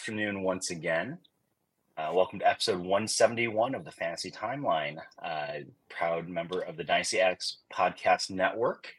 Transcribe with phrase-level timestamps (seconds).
[0.00, 1.18] afternoon once again.
[1.98, 4.96] Uh, welcome to episode 171 of the Fantasy Timeline.
[5.22, 5.58] Uh,
[5.90, 8.94] proud member of the Dynasty Addicts Podcast Network.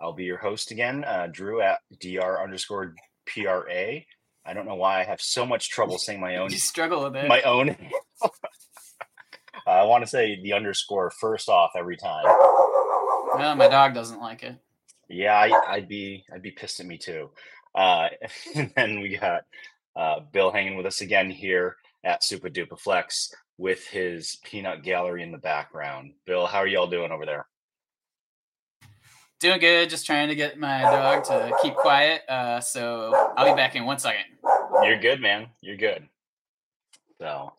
[0.00, 2.94] I'll be your host again, uh, Drew at dr underscore
[3.26, 3.66] pra.
[4.46, 6.50] I don't know why I have so much trouble saying my own.
[6.50, 7.28] You struggle with it.
[7.28, 7.76] My own.
[9.66, 12.24] I want to say the underscore first off every time.
[12.24, 14.56] Well, my dog doesn't like it.
[15.10, 17.32] Yeah, I, would be I'd be pissed at me too.
[17.74, 18.08] Uh,
[18.54, 19.42] and then we got
[19.98, 25.24] uh, Bill hanging with us again here at Super Duper Flex with his peanut gallery
[25.24, 26.12] in the background.
[26.24, 27.46] Bill, how are y'all doing over there?
[29.40, 29.90] Doing good.
[29.90, 32.22] Just trying to get my dog to keep quiet.
[32.28, 34.24] Uh, so I'll be back in one second.
[34.84, 35.48] You're good, man.
[35.60, 36.08] You're good.
[37.20, 37.52] So,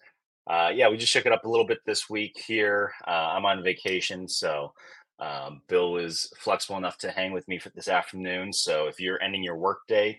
[0.47, 2.93] uh, yeah, we just shook it up a little bit this week here.
[3.05, 4.73] Uh, I'm on vacation, so
[5.19, 8.53] um, Bill was flexible enough to hang with me for this afternoon.
[8.53, 10.17] So if you're ending your workday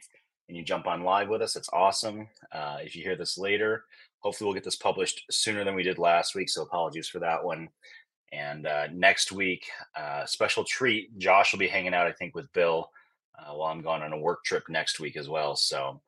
[0.51, 2.27] and you jump on live with us, it's awesome.
[2.51, 3.85] Uh, if you hear this later,
[4.19, 6.51] hopefully we'll get this published sooner than we did last week.
[6.51, 7.69] So apologies for that one.
[8.33, 9.65] And uh, next week,
[9.97, 11.17] uh, special treat.
[11.19, 12.91] Josh will be hanging out, I think, with Bill
[13.39, 15.55] uh, while I'm gone on a work trip next week as well.
[15.55, 16.01] So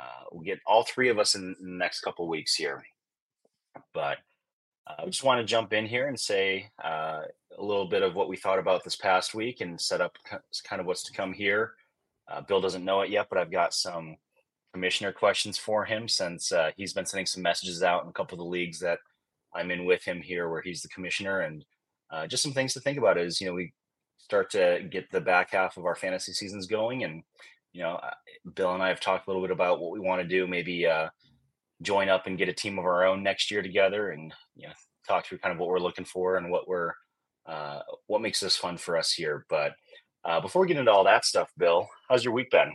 [0.00, 2.82] uh, we'll get all three of us in the next couple weeks here.
[3.92, 4.16] But
[4.86, 7.24] uh, I just want to jump in here and say uh,
[7.58, 10.16] a little bit of what we thought about this past week and set up
[10.64, 11.74] kind of what's to come here.
[12.28, 14.16] Uh, Bill doesn't know it yet, but I've got some
[14.72, 18.34] commissioner questions for him since uh, he's been sending some messages out in a couple
[18.34, 18.98] of the leagues that
[19.54, 21.64] I'm in with him here, where he's the commissioner, and
[22.10, 23.72] uh, just some things to think about is you know we
[24.18, 27.22] start to get the back half of our fantasy seasons going, and
[27.72, 28.10] you know uh,
[28.54, 30.86] Bill and I have talked a little bit about what we want to do, maybe
[31.82, 34.74] join up and get a team of our own next year together, and you know
[35.06, 36.92] talk through kind of what we're looking for and what we're
[37.46, 39.44] uh, what makes this fun for us here.
[39.48, 39.72] But
[40.24, 42.72] uh, before we get into all that stuff, Bill, how's your week been?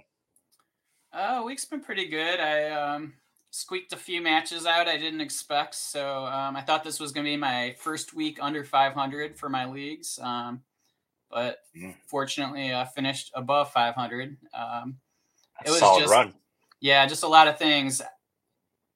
[1.14, 2.40] Uh, week's been pretty good.
[2.40, 3.14] I um,
[3.52, 7.26] squeaked a few matches out I didn't expect, so um, I thought this was going
[7.26, 10.20] to be my first week under 500 for my leagues.
[10.22, 10.62] Um,
[11.30, 11.96] but mm.
[12.06, 14.38] fortunately, I finished above 500.
[14.54, 14.98] Um,
[15.66, 16.34] it was solid just, run.
[16.80, 18.02] Yeah, just a lot of things.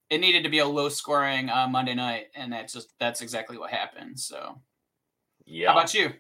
[0.10, 3.58] It needed to be a low scoring uh, Monday night, and that's just that's exactly
[3.58, 4.20] what happened.
[4.20, 4.60] So
[5.46, 5.72] yeah.
[5.72, 6.14] How about you?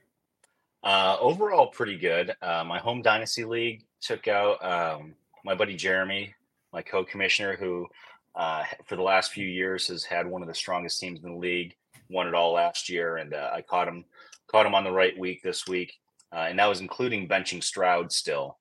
[0.83, 2.35] Uh, overall, pretty good.
[2.41, 5.13] Uh, my home dynasty league took out um,
[5.45, 6.33] my buddy Jeremy,
[6.73, 7.87] my co-commissioner, who
[8.35, 11.37] uh, for the last few years has had one of the strongest teams in the
[11.37, 11.75] league.
[12.09, 14.05] Won it all last year, and uh, I caught him
[14.47, 15.93] caught him on the right week this week,
[16.33, 18.57] uh, and that was including benching Stroud still.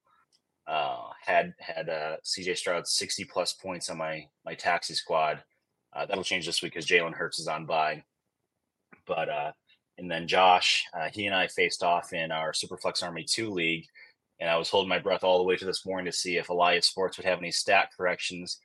[0.68, 1.88] Uh, had had
[2.24, 5.42] CJ Stroud sixty plus points on my my taxi squad.
[5.96, 8.04] that'll change this week because Jalen Hurts is on bye,
[9.06, 9.54] but
[10.00, 13.86] and then Josh, uh, he and I faced off in our Superflex Army 2 league.
[14.40, 16.48] And I was holding my breath all the way to this morning to see if
[16.48, 18.58] Elias Sports would have any stat corrections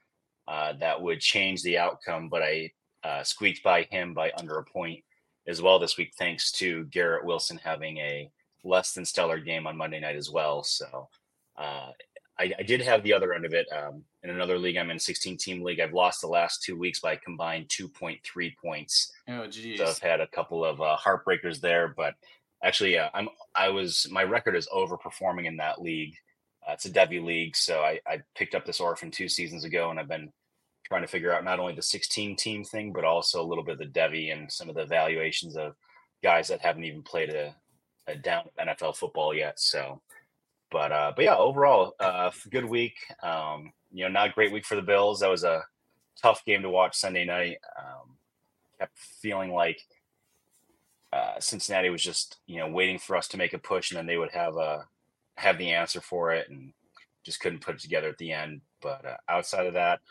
[0.47, 2.29] uh, that would change the outcome.
[2.29, 2.71] But I
[3.03, 5.03] uh, squeaked by him by under a point
[5.45, 8.31] as well this week, thanks to Garrett Wilson having a
[8.63, 10.63] less than stellar game on Monday night as well.
[10.63, 11.09] So
[11.57, 11.89] uh,
[12.37, 13.67] I, I, did have the other end of it.
[13.71, 15.79] Um, in another league, I'm in 16 team league.
[15.79, 18.19] I've lost the last two weeks by combined 2.3
[18.57, 19.11] points.
[19.29, 19.79] Oh, geez.
[19.79, 22.15] So I've had a couple of uh, heartbreakers there, but
[22.63, 26.15] actually, uh, I'm I was my record is overperforming in that league.
[26.67, 29.89] Uh, it's a Devy league, so I, I picked up this orphan two seasons ago,
[29.89, 30.31] and I've been
[30.85, 33.73] trying to figure out not only the 16 team thing, but also a little bit
[33.73, 35.75] of the Devy and some of the valuations of
[36.23, 37.55] guys that haven't even played a,
[38.07, 39.59] a down NFL football yet.
[39.59, 40.01] So
[40.71, 42.95] but uh, but yeah, overall, uh, good week.
[43.23, 45.19] Um, you know, not a great week for the Bills.
[45.19, 45.63] That was a
[46.21, 47.57] tough game to watch Sunday night.
[47.77, 48.17] Um,
[48.79, 49.79] kept feeling like
[51.13, 54.05] uh, Cincinnati was just you know waiting for us to make a push, and then
[54.05, 54.85] they would have a
[55.37, 56.73] have the answer for it, and
[57.23, 58.61] just couldn't put it together at the end.
[58.81, 60.01] But uh, outside of that,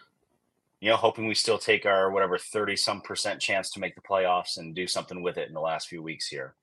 [0.81, 4.01] you know, hoping we still take our whatever thirty some percent chance to make the
[4.01, 6.55] playoffs and do something with it in the last few weeks here.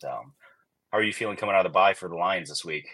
[0.00, 2.86] So, how are you feeling coming out of the bye for the Lions this week?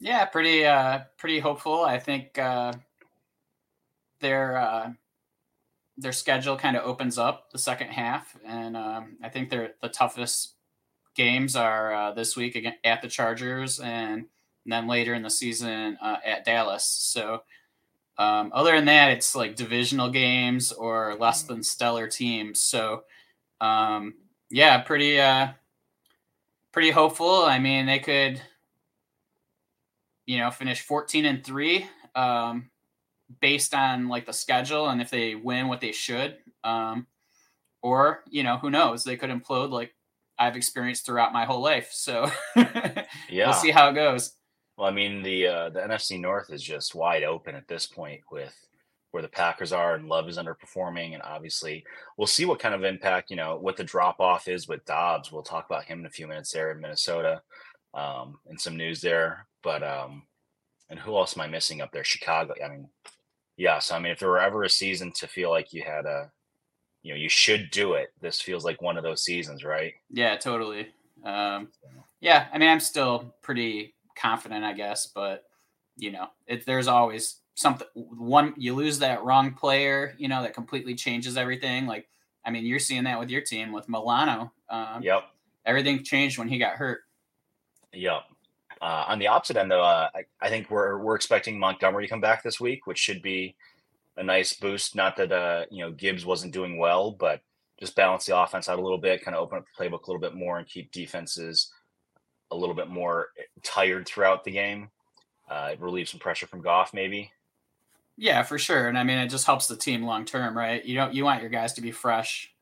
[0.00, 1.84] Yeah, pretty uh pretty hopeful.
[1.84, 2.72] I think uh
[4.20, 4.92] their uh
[5.96, 9.88] their schedule kind of opens up the second half and um I think they're the
[9.88, 10.54] toughest
[11.16, 14.26] games are uh, this week at the Chargers and,
[14.64, 16.84] and then later in the season uh, at Dallas.
[16.86, 17.42] So
[18.18, 22.60] um, other than that, it's like divisional games or less than stellar teams.
[22.60, 23.04] So
[23.60, 24.14] um,
[24.50, 25.48] yeah, pretty uh,
[26.72, 27.44] pretty hopeful.
[27.44, 28.40] I mean, they could
[30.28, 32.68] you know, finish 14 and three, um,
[33.40, 36.36] based on like the schedule and if they win what they should.
[36.62, 37.06] Um,
[37.80, 39.04] or, you know, who knows?
[39.04, 39.94] They could implode like
[40.38, 41.88] I've experienced throughout my whole life.
[41.92, 44.34] So yeah, we'll see how it goes.
[44.76, 48.20] Well, I mean the uh, the NFC North is just wide open at this point
[48.30, 48.54] with
[49.12, 51.84] where the Packers are and Love is underperforming, and obviously
[52.18, 55.32] we'll see what kind of impact you know what the drop off is with Dobbs.
[55.32, 57.40] We'll talk about him in a few minutes there in Minnesota,
[57.94, 59.47] um, and some news there.
[59.62, 60.22] But um,
[60.90, 62.04] and who else am I missing up there?
[62.04, 62.54] Chicago.
[62.64, 62.88] I mean,
[63.56, 63.78] yeah.
[63.78, 66.30] So I mean, if there were ever a season to feel like you had a,
[67.02, 68.12] you know, you should do it.
[68.20, 69.94] This feels like one of those seasons, right?
[70.10, 70.88] Yeah, totally.
[71.24, 71.68] Um,
[72.20, 75.44] yeah, I mean, I'm still pretty confident, I guess, but
[75.96, 77.88] you know, it, there's always something.
[77.94, 81.86] One, you lose that wrong player, you know, that completely changes everything.
[81.86, 82.08] Like,
[82.44, 84.52] I mean, you're seeing that with your team with Milano.
[84.70, 85.24] Um, yep.
[85.66, 87.00] Everything changed when he got hurt.
[87.92, 88.22] Yep.
[88.80, 92.10] Uh, on the opposite end, though, uh, I, I, think we're we're expecting Montgomery to
[92.10, 93.56] come back this week, which should be
[94.16, 94.94] a nice boost.
[94.94, 97.40] Not that uh, you know Gibbs wasn't doing well, but
[97.80, 100.10] just balance the offense out a little bit, kind of open up the playbook a
[100.10, 101.72] little bit more, and keep defenses
[102.50, 103.28] a little bit more
[103.62, 104.90] tired throughout the game.
[105.50, 107.32] Uh, relieve some pressure from Goff, maybe.
[108.16, 108.88] Yeah, for sure.
[108.88, 110.84] And I mean, it just helps the team long term, right?
[110.84, 112.52] You don't you want your guys to be fresh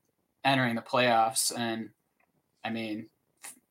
[0.44, 1.90] entering the playoffs, and
[2.64, 3.08] I mean,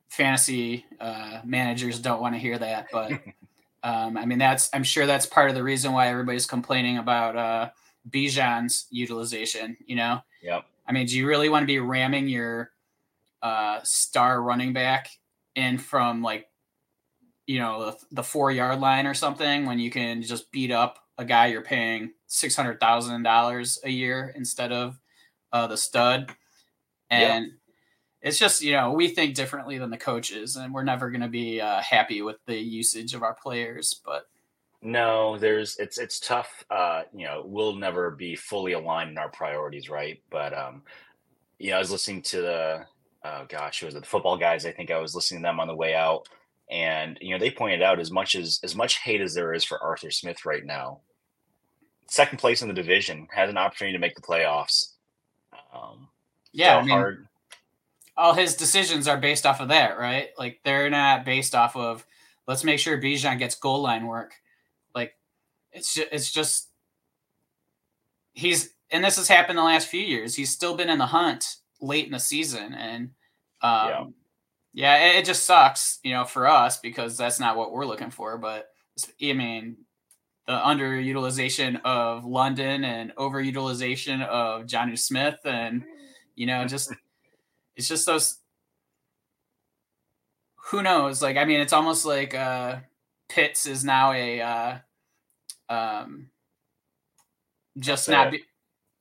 [0.08, 3.12] fantasy uh, managers don't want to hear that, but
[3.82, 7.36] um, I mean, that's I'm sure that's part of the reason why everybody's complaining about
[7.36, 7.70] uh,
[8.10, 9.76] Bijan's utilization.
[9.86, 10.20] You know.
[10.42, 10.64] Yep.
[10.88, 12.70] I mean, do you really want to be ramming your
[13.42, 15.08] uh, star running back
[15.54, 16.46] in from like
[17.46, 20.98] you know the, the four yard line or something when you can just beat up
[21.18, 24.98] a guy you're paying six hundred thousand dollars a year instead of
[25.52, 26.30] uh, the stud,
[27.10, 27.52] and
[28.26, 31.28] it's just you know we think differently than the coaches, and we're never going to
[31.28, 34.28] be uh, happy with the usage of our players, but.
[34.82, 36.64] No, there's it's it's tough.
[36.70, 40.20] Uh, you know, we'll never be fully aligned in our priorities, right?
[40.30, 40.82] But um,
[41.58, 42.86] you know, I was listening to the
[43.24, 44.66] oh gosh, it was the football guys.
[44.66, 46.28] I think I was listening to them on the way out,
[46.70, 49.64] and you know they pointed out as much as as much hate as there is
[49.64, 51.00] for Arthur Smith right now,
[52.08, 54.92] second place in the division has an opportunity to make the playoffs.
[55.74, 56.08] Um,
[56.52, 57.26] yeah, I mean, hard.
[58.16, 60.28] All his decisions are based off of that, right?
[60.38, 62.06] Like they're not based off of
[62.46, 64.34] let's make sure Bijan gets goal line work.
[64.94, 65.14] Like
[65.72, 66.68] it's just, it's just
[68.32, 70.34] he's and this has happened the last few years.
[70.34, 73.10] He's still been in the hunt late in the season, and
[73.62, 74.04] um, yeah,
[74.72, 78.10] yeah it, it, just sucks, you know, for us because that's not what we're looking
[78.10, 78.38] for.
[78.38, 78.68] But
[79.22, 79.78] I mean,
[80.46, 85.84] the underutilization of London and overutilization of Jonnu Smith, and
[86.36, 86.92] you know, just
[87.76, 88.38] it's just those.
[90.70, 91.22] Who knows?
[91.22, 92.76] Like, I mean, it's almost like uh,
[93.28, 94.78] Pitts is now a uh,
[95.68, 96.30] um,
[97.78, 98.32] just not.
[98.32, 98.42] Be,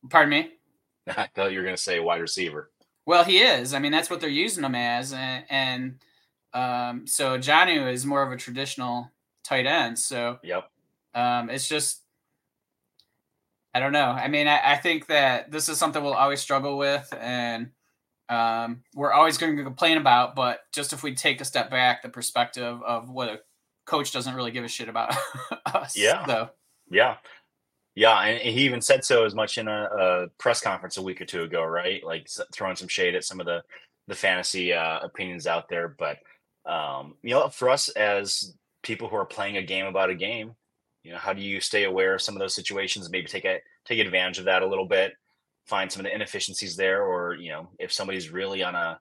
[0.09, 0.51] pardon me.
[1.07, 2.71] I thought you were going to say wide receiver.
[3.05, 3.73] Well, he is.
[3.73, 5.99] I mean, that's what they're using him as, and, and
[6.53, 9.11] um, so Jonnu is more of a traditional
[9.43, 9.99] tight end.
[9.99, 10.69] So yep,
[11.13, 12.01] um, it's just
[13.75, 14.09] I don't know.
[14.09, 17.71] I mean, I, I, think that this is something we'll always struggle with, and
[18.29, 20.35] um, we're always going to complain about.
[20.35, 23.39] But just if we take a step back, the perspective of what a
[23.85, 25.15] coach doesn't really give a shit about
[25.65, 25.97] us.
[25.97, 26.25] Yeah.
[26.25, 26.49] So.
[26.89, 27.17] Yeah.
[27.95, 31.21] Yeah, and he even said so as much in a, a, press conference a week
[31.21, 32.03] or two ago, right?
[32.03, 33.63] Like throwing some shade at some of the
[34.07, 35.95] the fantasy uh, opinions out there.
[35.97, 36.17] But
[36.69, 38.53] um, you know, for us as
[38.83, 40.55] people who are playing a game about a game,
[41.03, 43.09] you know, how do you stay aware of some of those situations?
[43.09, 45.13] Maybe take a take advantage of that a little bit,
[45.65, 48.99] find some of the inefficiencies there, or you know, if somebody's really on a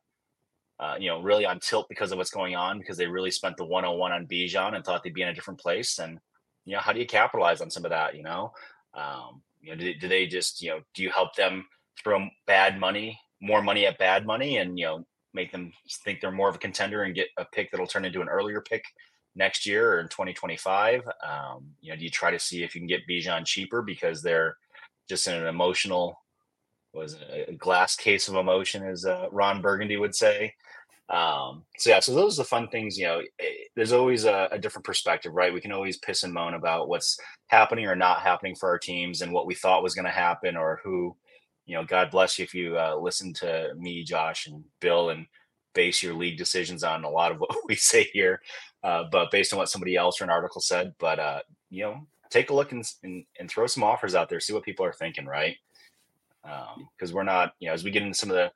[0.80, 3.56] uh, you know, really on tilt because of what's going on, because they really spent
[3.56, 5.98] the 101 on Bijan and thought they'd be in a different place.
[5.98, 6.18] And,
[6.64, 8.16] you know, how do you capitalize on some of that?
[8.16, 8.52] You know,
[8.94, 11.64] um, you know, do, do they just, you know, do you help them
[12.02, 15.72] throw bad money, more money at bad money, and you know, make them
[16.04, 18.60] think they're more of a contender and get a pick that'll turn into an earlier
[18.60, 18.84] pick
[19.36, 21.02] next year or in 2025?
[21.26, 24.22] Um, you know, do you try to see if you can get Bijan cheaper because
[24.22, 24.56] they're
[25.08, 26.18] just in an emotional,
[26.94, 30.54] was a glass case of emotion, as uh, Ron Burgundy would say.
[31.10, 32.96] Um, so yeah, so those are the fun things.
[32.96, 35.52] You know, it, eh, there's always a, a, different perspective, right?
[35.52, 39.20] We can always piss and moan about what's happening or not happening for our teams
[39.20, 41.14] and what we thought was going to happen or who,
[41.66, 45.26] you know, God bless you if you uh, listen to me, Josh, and Bill, and
[45.74, 48.40] base your league decisions on a lot of what we say here,
[48.82, 50.94] uh, but based on what somebody else or an article said.
[50.98, 54.40] But uh, you know, take a look and, and, and throw some offers out there,
[54.40, 55.56] see what people are thinking, right?
[56.44, 58.50] Because um, we're not, you know, as we get into some of the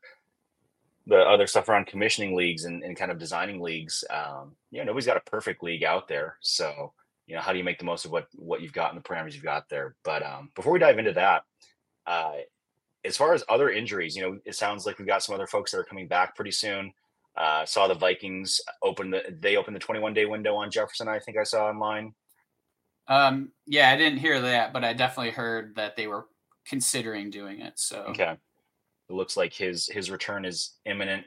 [1.06, 4.84] the other stuff around commissioning leagues and, and kind of designing leagues, um, you know,
[4.84, 6.36] nobody's got a perfect league out there.
[6.42, 6.92] So,
[7.26, 9.08] you know, how do you make the most of what what you've got and the
[9.08, 9.96] parameters you've got there?
[10.04, 11.44] But um, before we dive into that,
[12.06, 12.32] uh,
[13.04, 15.70] as far as other injuries, you know, it sounds like we've got some other folks
[15.70, 16.92] that are coming back pretty soon.
[17.36, 21.08] Uh, saw the Vikings open the they opened the 21 day window on Jefferson.
[21.08, 22.14] I think I saw online.
[23.06, 26.26] Um, yeah, I didn't hear that, but I definitely heard that they were
[26.68, 27.74] considering doing it.
[27.76, 28.36] So okay,
[29.08, 31.24] it looks like his his return is imminent.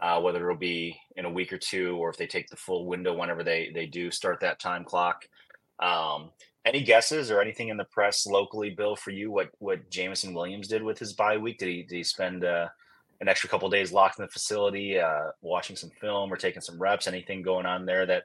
[0.00, 2.86] Uh, whether it'll be in a week or two, or if they take the full
[2.86, 5.28] window whenever they they do start that time clock.
[5.80, 6.30] Um,
[6.64, 9.30] any guesses or anything in the press locally, Bill, for you?
[9.30, 11.58] What what Jameson Williams did with his bye week?
[11.58, 12.68] Did he did he spend uh,
[13.20, 16.78] an extra couple days locked in the facility, uh, watching some film or taking some
[16.78, 17.06] reps?
[17.06, 18.24] Anything going on there that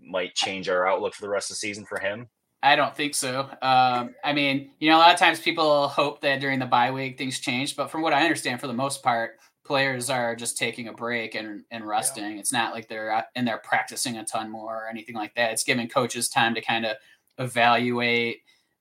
[0.00, 2.28] might change our outlook for the rest of the season for him?
[2.64, 3.40] I don't think so.
[3.60, 6.90] Um, I mean, you know, a lot of times people hope that during the bye
[6.90, 9.32] week things change, but from what I understand, for the most part,
[9.66, 12.32] players are just taking a break and, and resting.
[12.32, 12.38] Yeah.
[12.38, 15.52] It's not like they're in there practicing a ton more or anything like that.
[15.52, 16.96] It's giving coaches time to kind of
[17.38, 18.40] evaluate,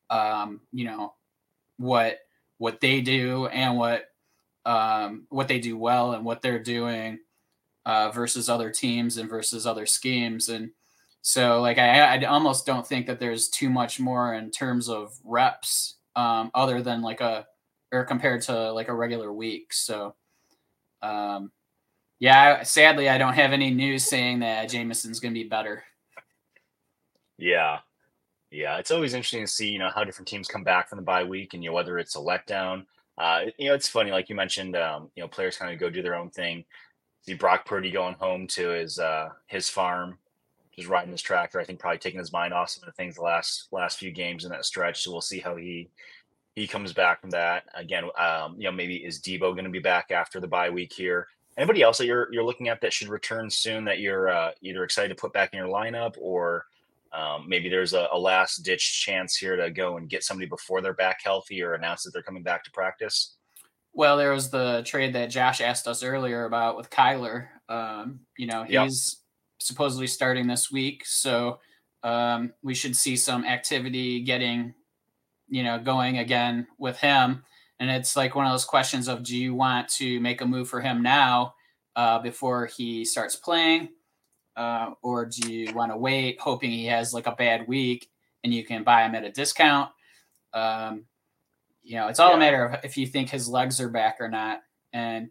[0.10, 1.14] um, you know,
[1.78, 2.20] what
[2.60, 4.06] what they do and what
[4.66, 7.20] um, what they do well and what they're doing
[7.86, 10.48] uh, versus other teams and versus other schemes.
[10.48, 10.72] And
[11.24, 15.18] so, like, I, I almost don't think that there's too much more in terms of
[15.24, 17.48] reps um, other than like a
[17.92, 19.74] or compared to like a regular week.
[19.74, 20.14] So,
[21.02, 21.52] um,
[22.20, 25.84] yeah, sadly, I don't have any news saying that Jameson's going to be better.
[27.40, 27.80] Yeah,
[28.52, 31.04] yeah, it's always interesting to see you know how different teams come back from the
[31.04, 32.86] bye week, and you know whether it's a letdown
[33.18, 35.90] uh, you know, it's funny, like you mentioned, um, you know, players kind of go
[35.90, 36.66] do their own thing.
[37.22, 40.18] See Brock Purdy going home to his uh, his farm,
[40.76, 41.60] just riding his tractor.
[41.60, 44.12] I think probably taking his mind off some of the things the last last few
[44.12, 45.04] games in that stretch.
[45.04, 45.90] So we'll see how he
[46.56, 47.64] he comes back from that.
[47.74, 50.94] Again, um, you know, maybe is Deebo going to be back after the bye week
[50.94, 51.28] here?
[51.58, 54.84] Anybody else that you're you're looking at that should return soon that you're uh, either
[54.84, 56.66] excited to put back in your lineup or
[57.14, 60.82] um, maybe there's a, a last ditch chance here to go and get somebody before
[60.82, 63.36] they're back healthy or announce that they're coming back to practice.
[63.94, 67.50] Well, there was the trade that Josh asked us earlier about with Kyler.
[67.70, 69.23] Um, you know, he's.
[69.64, 71.60] Supposedly starting this week, so
[72.04, 74.74] um, we should see some activity getting,
[75.48, 77.44] you know, going again with him.
[77.80, 80.70] And it's like one of those questions of, do you want to make a move
[80.70, 81.56] for him now
[81.96, 83.90] uh, before he starts playing?
[84.56, 88.10] uh, or do you want to wait, hoping he has like a bad week
[88.44, 89.90] and you can buy him at a discount?
[90.54, 91.06] Um,
[91.82, 92.36] you know, it's all yeah.
[92.36, 94.62] a matter of if you think his legs are back or not.
[94.94, 95.30] And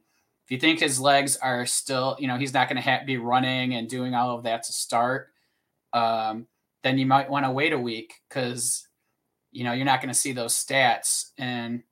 [0.53, 3.75] you think his legs are still, you know, he's not going to ha- be running
[3.75, 5.29] and doing all of that to start,
[5.95, 6.47] um,
[6.83, 8.87] then you might want to wait a week because,
[9.51, 11.31] you know, you're not going to see those stats.
[11.39, 11.83] And,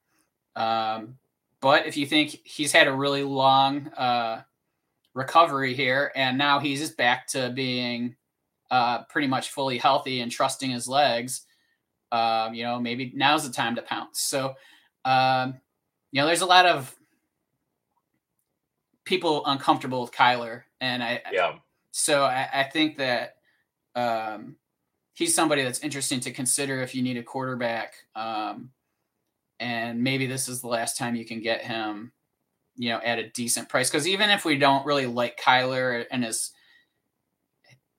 [0.57, 1.17] um,
[1.63, 4.43] but if you think he's had a really long, uh,
[5.15, 8.15] recovery here, and now he's just back to being
[8.71, 11.47] uh, pretty much fully healthy and trusting his legs.
[12.13, 14.21] Um, you know, maybe now's the time to pounce.
[14.21, 14.55] So,
[15.07, 15.55] um,
[16.13, 16.95] you know, there's a lot of
[19.11, 21.57] people uncomfortable with Kyler, and I yeah.
[21.91, 23.35] So I, I think that
[23.95, 24.57] um,
[25.13, 27.95] he's somebody that's interesting to consider if you need a quarterback.
[28.15, 28.71] Um,
[29.59, 32.13] and maybe this is the last time you can get him
[32.77, 33.91] you know, at a decent price.
[33.91, 36.51] Because even if we don't really like Kyler and his,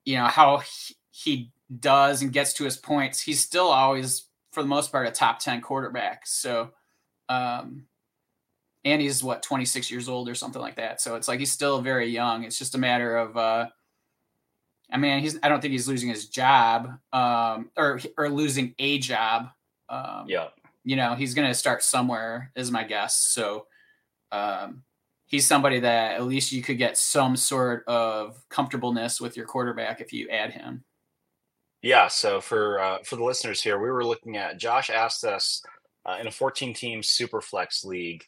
[0.05, 0.63] you know, how
[1.11, 5.11] he does and gets to his points, he's still always, for the most part, a
[5.11, 6.25] top 10 quarterback.
[6.25, 6.71] So,
[7.29, 7.85] um,
[8.83, 11.01] and he's what 26 years old or something like that.
[11.01, 12.43] So it's like he's still very young.
[12.43, 13.67] It's just a matter of, uh,
[14.91, 18.99] I mean, he's I don't think he's losing his job um, or or losing a
[18.99, 19.47] job.
[19.87, 20.47] Um, yeah,
[20.83, 23.17] you know, he's going to start somewhere, is my guess.
[23.17, 23.67] So
[24.31, 24.83] um,
[25.27, 30.01] he's somebody that at least you could get some sort of comfortableness with your quarterback
[30.01, 30.83] if you add him.
[31.81, 32.07] Yeah.
[32.09, 35.63] So for uh, for the listeners here, we were looking at Josh asked us
[36.05, 38.23] uh, in a 14 team super flex league.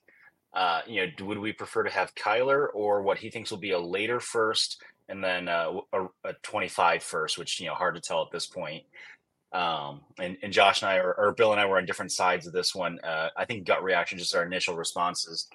[0.54, 3.72] Uh, you know, would we prefer to have Kyler or what he thinks will be
[3.72, 8.02] a later first and then uh, a, a 25 first, which you know hard to
[8.02, 8.84] tell at this point.
[9.52, 12.48] Um, and, and Josh and I, or, or Bill and I, were on different sides
[12.48, 13.00] of this one.
[13.04, 15.48] Uh, I think gut reaction, just our initial responses.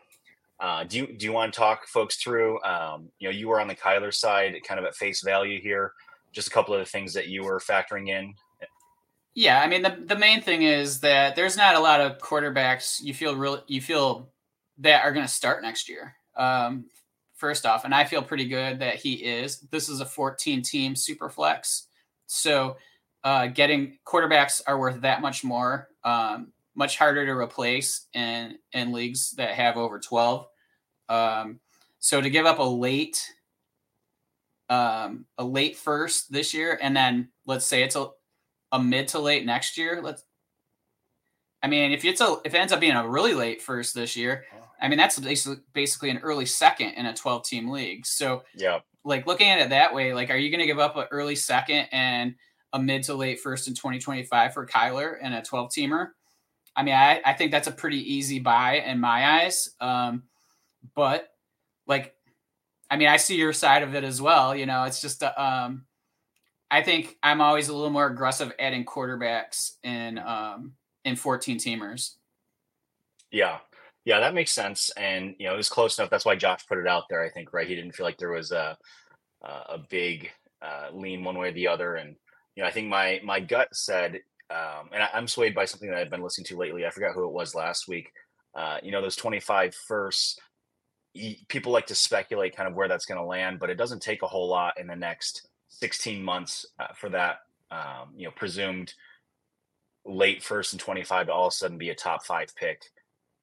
[0.61, 2.63] Uh, do you do you want to talk folks through?
[2.63, 5.93] Um, you know, you were on the Kyler side, kind of at face value here.
[6.33, 8.35] Just a couple of the things that you were factoring in.
[9.35, 13.01] Yeah, I mean the the main thing is that there's not a lot of quarterbacks
[13.01, 14.29] you feel real you feel
[14.79, 16.15] that are going to start next year.
[16.37, 16.87] Um,
[17.35, 19.61] first off, and I feel pretty good that he is.
[19.71, 21.87] This is a 14 team super flex,
[22.27, 22.77] so
[23.25, 25.89] uh, getting quarterbacks are worth that much more.
[26.05, 30.47] Um, much harder to replace in in leagues that have over 12.
[31.09, 31.59] Um,
[31.99, 33.21] so to give up a late
[34.71, 38.09] um, a late first this year, and then let's say it's a,
[38.73, 40.01] a mid to late next year.
[40.03, 40.25] Let's
[41.63, 44.17] I mean, if it's a if it ends up being a really late first this
[44.17, 44.45] year,
[44.81, 48.07] I mean that's basically basically an early second in a 12 team league.
[48.07, 50.97] So yeah, like looking at it that way, like are you going to give up
[50.97, 52.35] an early second and
[52.73, 56.09] a mid to late first in 2025 for Kyler and a 12 teamer?
[56.77, 59.71] I mean, I, I think that's a pretty easy buy in my eyes.
[59.81, 60.25] Um,
[60.95, 61.29] but
[61.87, 62.15] like,
[62.91, 64.55] I mean, I see your side of it as well.
[64.55, 65.87] You know, it's just, uh, um,
[66.71, 72.15] I think I'm always a little more aggressive adding quarterbacks in, um, in 14 teamers.
[73.31, 73.59] Yeah.
[74.09, 74.91] Yeah, that makes sense.
[74.97, 76.09] And, you know, it was close enough.
[76.09, 77.69] That's why Josh put it out there, I think, right?
[77.69, 78.79] He didn't feel like there was a,
[79.45, 80.31] a big
[80.63, 81.97] uh, lean one way or the other.
[81.97, 82.17] And,
[82.57, 85.91] you know, I think my, my gut said um, and I, am swayed by something
[85.91, 86.87] that I've been listening to lately.
[86.87, 88.11] I forgot who it was last week.
[88.55, 90.39] Uh, you know, those 25 firsts,
[91.49, 94.23] people like to speculate kind of where that's going to land, but it doesn't take
[94.23, 98.95] a whole lot in the next 16 months uh, for that, um, you know, presumed
[100.07, 102.85] late first and 25 to all of a sudden be a top five pick.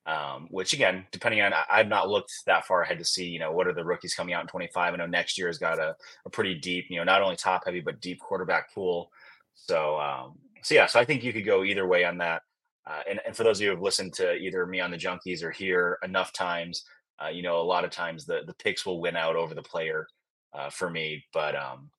[0.07, 3.39] Um, which again, depending on, I, have not looked that far ahead to see, you
[3.39, 4.93] know, what are the rookies coming out in 25.
[4.93, 5.95] I know next year has got a,
[6.25, 9.09] a pretty deep, you know, not only top heavy, but deep quarterback pool.
[9.55, 12.43] So, um, so yeah, so I think you could go either way on that.
[12.87, 14.97] Uh, and, and for those of you who have listened to either me on the
[14.97, 16.85] junkies or here enough times,
[17.23, 19.61] uh, you know, a lot of times the the picks will win out over the
[19.61, 20.07] player
[20.53, 21.23] uh, for me.
[21.33, 21.89] But um,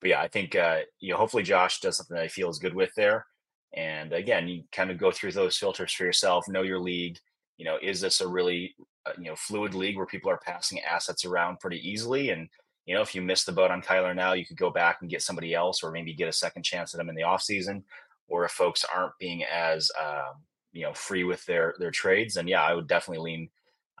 [0.00, 2.74] but yeah, I think uh, you know, hopefully Josh does something that he feels good
[2.74, 3.26] with there.
[3.74, 7.18] And again, you kind of go through those filters for yourself, know your league.
[7.56, 8.74] You know, is this a really
[9.06, 12.30] uh, you know fluid league where people are passing assets around pretty easily?
[12.30, 12.48] And
[12.86, 15.10] you know, if you miss the boat on Kyler now, you could go back and
[15.10, 17.82] get somebody else, or maybe get a second chance at him in the offseason.
[18.28, 20.42] Or if folks aren't being as um,
[20.72, 23.48] you know free with their their trades, then yeah, I would definitely lean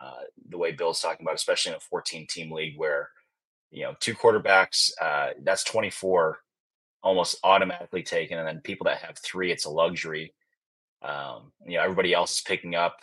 [0.02, 3.10] uh, the way Bill's talking about, especially in a 14 team league where
[3.70, 6.38] you know two quarterbacks, uh, that's 24
[7.02, 10.34] almost automatically taken, and then people that have three, it's a luxury.
[11.02, 12.96] Um, you know, everybody else is picking up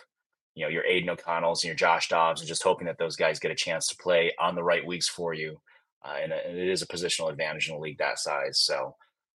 [0.54, 3.38] you know your Aidan O'Connells and your Josh Dobbs, and just hoping that those guys
[3.38, 5.60] get a chance to play on the right weeks for you
[6.04, 8.58] uh, and, and, it is a positional advantage in a league that size.
[8.58, 8.96] So,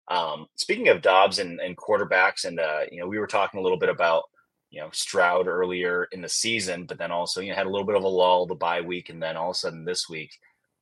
[0.10, 3.63] um, speaking of Dobbs and, and quarterbacks, and uh, you know, we were talking a
[3.63, 4.23] little bit about
[4.69, 7.88] you know Stroud earlier in the season, but then also you know had a little
[7.88, 10.32] bit of a lull, the bye week, and then all of a sudden this week,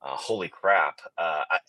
[0.04, 1.00] uh, holy crap!
[1.18, 1.60] Uh, I,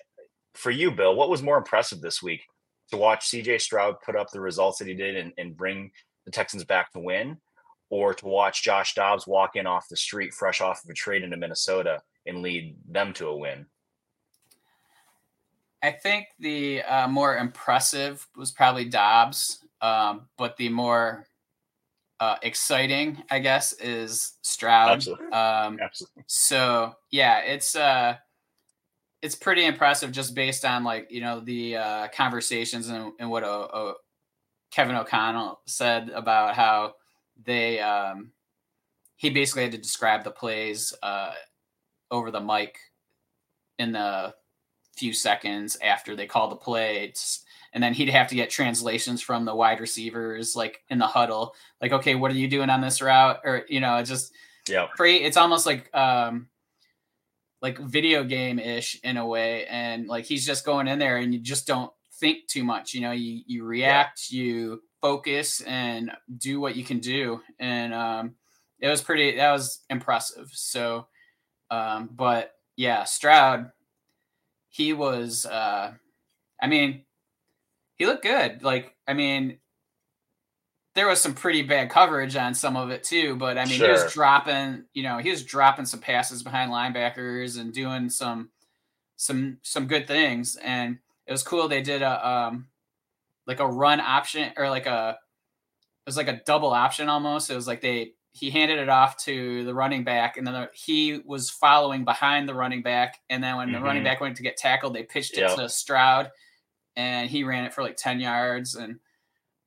[0.54, 2.42] for you, Bill, what was more impressive this week
[2.90, 3.58] to watch C.J.
[3.58, 5.90] Stroud put up the results that he did and, and bring
[6.26, 7.38] the Texans back to win,
[7.92, 11.22] or to watch Josh Dobbs walk in off the street fresh off of a trade
[11.22, 13.66] into Minnesota and lead them to a win?
[15.82, 21.26] I think the uh, more impressive was probably Dobbs, um, but the more
[22.18, 24.92] uh, exciting, I guess, is Stroud.
[24.92, 25.26] Absolutely.
[25.26, 26.24] Um, Absolutely.
[26.28, 28.16] So yeah, it's uh,
[29.20, 33.44] it's pretty impressive just based on like you know the uh, conversations and, and what
[33.44, 33.96] o- o-
[34.70, 36.94] Kevin O'Connell said about how
[37.44, 38.32] they um,
[39.16, 41.32] he basically had to describe the plays uh,
[42.10, 42.76] over the mic
[43.78, 44.34] in the
[44.96, 47.12] few seconds after they call the play.
[47.72, 51.54] And then he'd have to get translations from the wide receivers, like in the huddle,
[51.80, 53.40] like, okay, what are you doing on this route?
[53.44, 54.32] Or, you know, it's just,
[54.68, 55.18] yeah, free.
[55.18, 56.48] it's almost like, um,
[57.62, 59.66] like video game ish in a way.
[59.66, 63.00] And like, he's just going in there and you just don't think too much, you
[63.00, 64.42] know, you, you react, yeah.
[64.42, 67.42] you focus and do what you can do.
[67.58, 68.36] And, um,
[68.80, 70.48] it was pretty, that was impressive.
[70.52, 71.06] So,
[71.70, 73.70] um, but yeah, Stroud,
[74.72, 75.92] he was uh
[76.60, 77.04] I mean,
[77.96, 78.62] he looked good.
[78.62, 79.58] Like, I mean,
[80.94, 83.86] there was some pretty bad coverage on some of it too, but I mean, sure.
[83.86, 88.50] he was dropping, you know, he was dropping some passes behind linebackers and doing some
[89.16, 92.66] some some good things and it was cool they did a um
[93.46, 95.18] like a run option or like a
[96.04, 97.50] it was like a double option almost.
[97.50, 101.20] It was like they he handed it off to the running back, and then he
[101.24, 103.18] was following behind the running back.
[103.28, 103.76] And then when mm-hmm.
[103.76, 104.10] the running mm-hmm.
[104.10, 106.30] back went to get tackled, they pitched it to Stroud,
[106.96, 108.98] and he ran it for like ten yards, and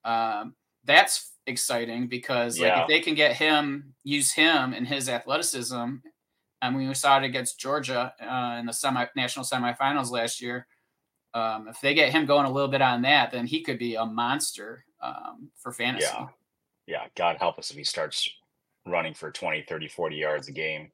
[0.04, 2.82] um, that's exciting because like yeah.
[2.82, 5.96] if they can get him, use him and his athleticism,
[6.62, 10.68] and we saw it against Georgia uh, in the semi national semifinals last year.
[11.36, 13.96] Um, if they get him going a little bit on that, then he could be
[13.96, 16.08] a monster um, for fantasy.
[16.12, 16.28] Yeah.
[16.88, 18.30] Yeah, God help us if he starts
[18.86, 20.92] running for 20, 30, 40 yards a game.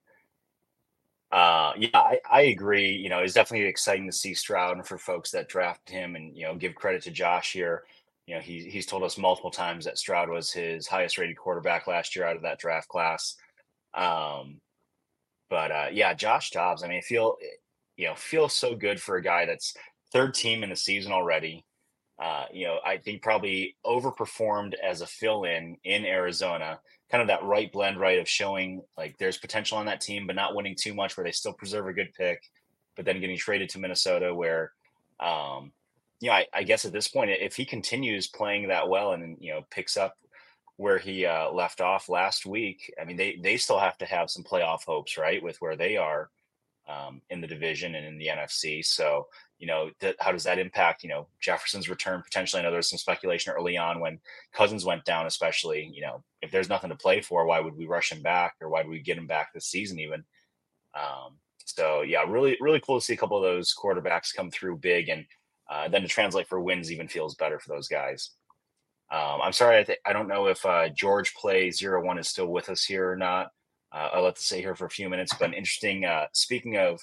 [1.32, 2.92] Uh, yeah, I, I agree.
[2.92, 6.36] You know, it's definitely exciting to see Stroud and for folks that draft him and,
[6.36, 7.84] you know, give credit to Josh here.
[8.26, 11.88] You know, he, he's told us multiple times that Stroud was his highest rated quarterback
[11.88, 13.36] last year out of that draft class.
[13.94, 14.60] Um,
[15.50, 17.38] but uh, yeah, Josh Dobbs, I mean, feel,
[17.98, 19.76] you know, feels so good for a guy that's
[20.12, 21.66] third team in the season already.
[22.22, 26.80] uh, you know, I think probably overperformed as a fill-in in Arizona.
[27.10, 30.36] Kind of that right blend, right, of showing like there's potential on that team, but
[30.36, 32.44] not winning too much, where they still preserve a good pick,
[32.96, 34.72] but then getting traded to Minnesota, where,
[35.20, 35.72] um,
[36.20, 39.38] you know, I, I guess at this point, if he continues playing that well and
[39.40, 40.14] you know picks up
[40.78, 44.30] where he uh, left off last week, I mean, they they still have to have
[44.30, 46.30] some playoff hopes, right, with where they are
[46.88, 48.86] um, in the division and in the NFC.
[48.86, 49.28] So,
[49.62, 52.60] you know, th- how does that impact, you know, Jefferson's return potentially?
[52.60, 54.20] I know there's some speculation early on when
[54.54, 57.86] Cousins went down, especially, you know, if there's nothing to play for, why would we
[57.86, 60.24] rush him back or why would we get him back this season even?
[60.96, 64.78] Um, so yeah, really, really cool to see a couple of those quarterbacks come through
[64.78, 65.26] big and
[65.70, 68.32] uh, then to translate for wins even feels better for those guys.
[69.12, 72.28] Um, I'm sorry, I, th- I don't know if uh, George Play Zero One is
[72.28, 73.52] still with us here or not.
[73.92, 75.34] Uh, I'll let this stay here for a few minutes.
[75.38, 76.06] But interesting.
[76.06, 77.00] Uh, speaking of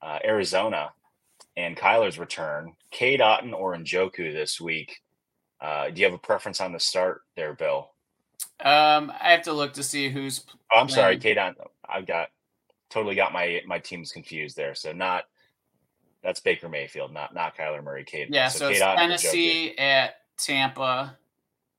[0.00, 0.90] uh, Arizona
[1.56, 5.00] and Kyler's return, Cade Otton or Njoku this week.
[5.60, 7.90] Uh, do you have a preference on the start there, Bill?
[8.60, 10.44] Um, I have to look to see who's.
[10.72, 11.54] Oh, I'm sorry, Cade Otton.
[11.88, 12.28] I've got
[12.90, 14.74] totally got my my teams confused there.
[14.74, 15.24] So not
[16.22, 18.04] that's Baker Mayfield, not not Kyler Murray.
[18.04, 18.28] Cade.
[18.30, 21.16] Yeah, so, so it's Tennessee at Tampa,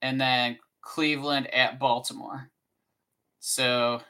[0.01, 2.49] and then Cleveland at Baltimore.
[3.39, 4.01] So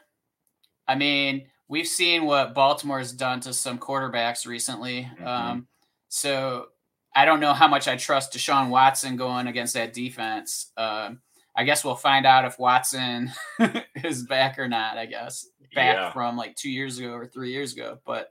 [0.86, 5.08] I mean, we've seen what Baltimore has done to some quarterbacks recently.
[5.14, 5.26] Mm-hmm.
[5.26, 5.68] Um,
[6.08, 6.66] so
[7.14, 10.72] I don't know how much I trust Deshaun Watson going against that defense.
[10.76, 11.20] Um,
[11.56, 13.32] I guess we'll find out if Watson
[14.04, 14.98] is back or not.
[14.98, 16.12] I guess back yeah.
[16.12, 17.98] from like two years ago or three years ago.
[18.04, 18.30] But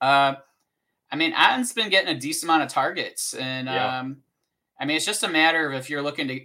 [0.00, 0.34] uh,
[1.10, 4.00] I mean, Otton's been getting a decent amount of targets, and yeah.
[4.00, 4.18] um,
[4.80, 6.40] I mean, it's just a matter of if you're looking to.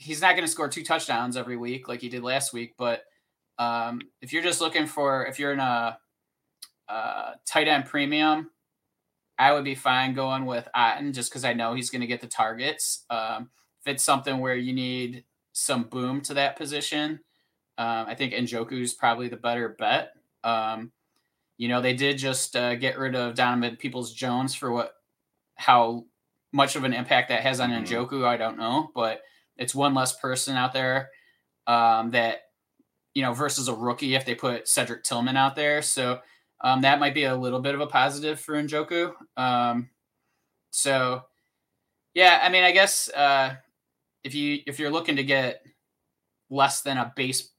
[0.00, 3.02] He's not going to score two touchdowns every week like he did last week, but
[3.58, 5.98] um, if you're just looking for, if you're in a,
[6.88, 8.50] a tight end premium,
[9.38, 12.20] I would be fine going with Otton just because I know he's going to get
[12.20, 13.04] the targets.
[13.08, 17.20] Um, if it's something where you need some boom to that position,
[17.78, 20.12] um, I think Njoku is probably the better bet.
[20.42, 20.92] Um,
[21.56, 24.94] you know, they did just uh, get rid of Donovan Peoples Jones for what,
[25.54, 26.04] how
[26.52, 27.84] much of an impact that has on mm-hmm.
[27.84, 29.22] Njoku, I don't know, but
[29.56, 31.10] it's one less person out there
[31.66, 32.47] um, that
[33.18, 35.82] you know, versus a rookie if they put Cedric Tillman out there.
[35.82, 36.20] So
[36.60, 39.12] um, that might be a little bit of a positive for Njoku.
[39.36, 39.90] Um,
[40.70, 41.22] so
[42.14, 43.56] yeah, I mean, I guess uh,
[44.22, 45.66] if you if you're looking to get
[46.48, 47.50] less than a base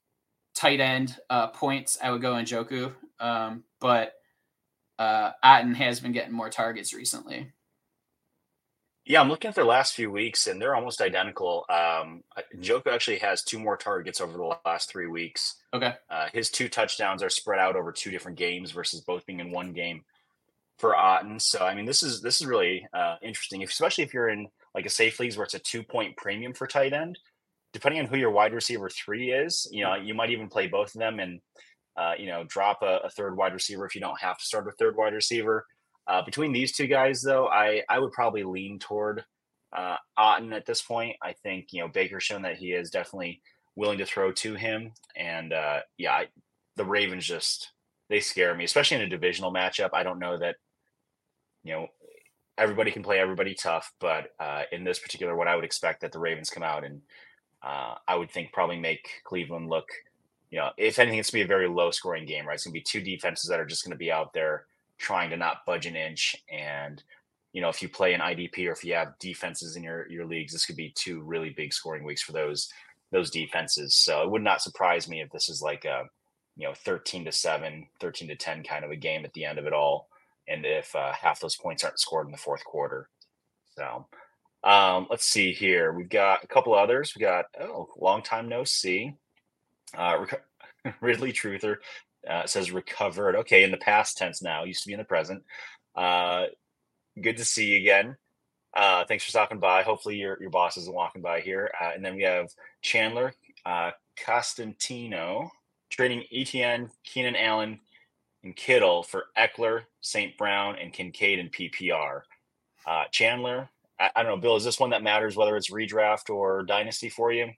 [0.55, 2.93] tight end uh, points, I would go Njoku.
[3.19, 4.13] Um, but
[4.97, 7.51] uh, has been getting more targets recently.
[9.09, 11.65] Yeah, I'm looking at their last few weeks, and they're almost identical.
[11.67, 12.23] Um,
[12.55, 15.55] Njoku actually has two more targets over the last three weeks.
[15.73, 15.95] Okay.
[16.11, 19.49] Uh, his two touchdowns are spread out over two different games versus both being in
[19.49, 20.03] one game
[20.77, 21.41] for Otton.
[21.41, 24.85] So, I mean, this is this is really uh, interesting, especially if you're in like
[24.85, 27.17] a safe leagues where it's a two point premium for tight end.
[27.73, 30.93] Depending on who your wide receiver three is, you know, you might even play both
[30.93, 31.41] of them and
[31.97, 34.67] uh, you know drop a, a third wide receiver if you don't have to start
[34.67, 35.65] a third wide receiver.
[36.09, 39.23] Uh, between these two guys, though, I I would probably lean toward
[39.71, 41.15] uh, Otton at this point.
[41.21, 43.41] I think you know Baker's shown that he is definitely
[43.75, 46.27] willing to throw to him, and uh, yeah, I,
[46.77, 47.71] the Ravens just
[48.09, 49.91] they scare me, especially in a divisional matchup.
[49.93, 50.55] I don't know that
[51.63, 51.87] you know
[52.57, 56.11] everybody can play everybody tough, but uh, in this particular one, I would expect that
[56.11, 57.01] the Ravens come out and
[57.61, 59.87] uh, I would think probably make Cleveland look.
[60.49, 62.55] You know, if anything, it's gonna be a very low scoring game, right?
[62.55, 64.65] It's gonna be two defenses that are just gonna be out there
[64.99, 66.35] trying to not budge an inch.
[66.51, 67.01] And
[67.53, 70.25] you know, if you play an IDP or if you have defenses in your your
[70.25, 72.69] leagues, this could be two really big scoring weeks for those
[73.11, 73.95] those defenses.
[73.95, 76.03] So it would not surprise me if this is like a
[76.59, 79.57] you know 13 to 7 13 to 10 kind of a game at the end
[79.57, 80.09] of it all
[80.47, 83.09] and if uh, half those points aren't scored in the fourth quarter
[83.75, 84.05] so
[84.63, 88.63] um, let's see here we've got a couple others we got oh long time no
[88.63, 89.13] see
[89.97, 90.25] uh,
[91.01, 91.77] ridley truther
[92.27, 93.35] uh, says recovered.
[93.37, 94.63] Okay, in the past tense now.
[94.63, 95.43] Used to be in the present.
[95.95, 96.45] Uh,
[97.21, 98.15] good to see you again.
[98.75, 99.81] Uh, thanks for stopping by.
[99.83, 101.71] Hopefully your your boss isn't walking by here.
[101.81, 102.47] Uh, and then we have
[102.81, 103.33] Chandler
[103.65, 103.91] uh,
[104.23, 105.49] Costantino
[105.89, 107.79] trading ETN, Keenan Allen,
[108.43, 110.37] and Kittle for Ekeler, St.
[110.37, 112.21] Brown, and Kincaid and PPR.
[112.85, 114.55] Uh, Chandler, I, I don't know, Bill.
[114.55, 117.49] Is this one that matters whether it's redraft or dynasty for you?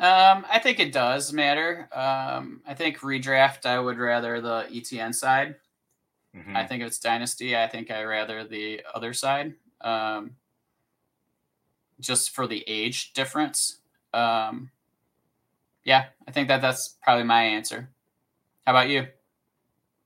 [0.00, 1.88] Um, I think it does matter.
[1.92, 5.56] Um, I think redraft, I would rather the ETN side.
[6.34, 6.56] Mm-hmm.
[6.56, 9.54] I think if it's dynasty, I think I rather the other side.
[9.80, 10.36] Um,
[12.00, 13.80] just for the age difference.
[14.14, 14.70] Um,
[15.84, 17.90] yeah, I think that that's probably my answer.
[18.66, 19.06] How about you?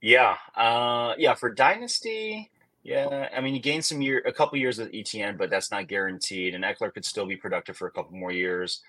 [0.00, 1.34] Yeah, uh, yeah.
[1.34, 2.50] For dynasty,
[2.82, 5.88] Yeah, I mean, you gain some year, a couple years with ETN, but that's not
[5.88, 6.54] guaranteed.
[6.54, 8.82] And Ekeler could still be productive for a couple more years.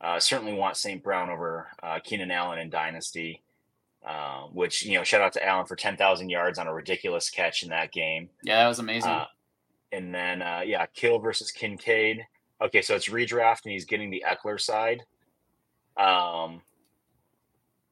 [0.00, 1.02] Uh, certainly want St.
[1.02, 3.42] Brown over uh, Keenan Allen in Dynasty,
[4.06, 7.30] uh, which you know, shout out to Allen for ten thousand yards on a ridiculous
[7.30, 8.28] catch in that game.
[8.42, 9.10] Yeah, that was amazing.
[9.10, 9.26] Uh,
[9.92, 12.26] and then uh, yeah, Kittle versus Kincaid.
[12.60, 15.02] Okay, so it's redraft, and he's getting the Ekeler side.
[15.96, 16.62] Um,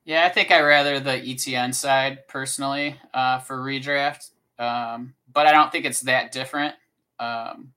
[0.05, 5.53] yeah, I think I rather the ETN side personally uh, for redraft, um, but I
[5.53, 6.75] don't think it's that different.
[7.19, 7.74] Um,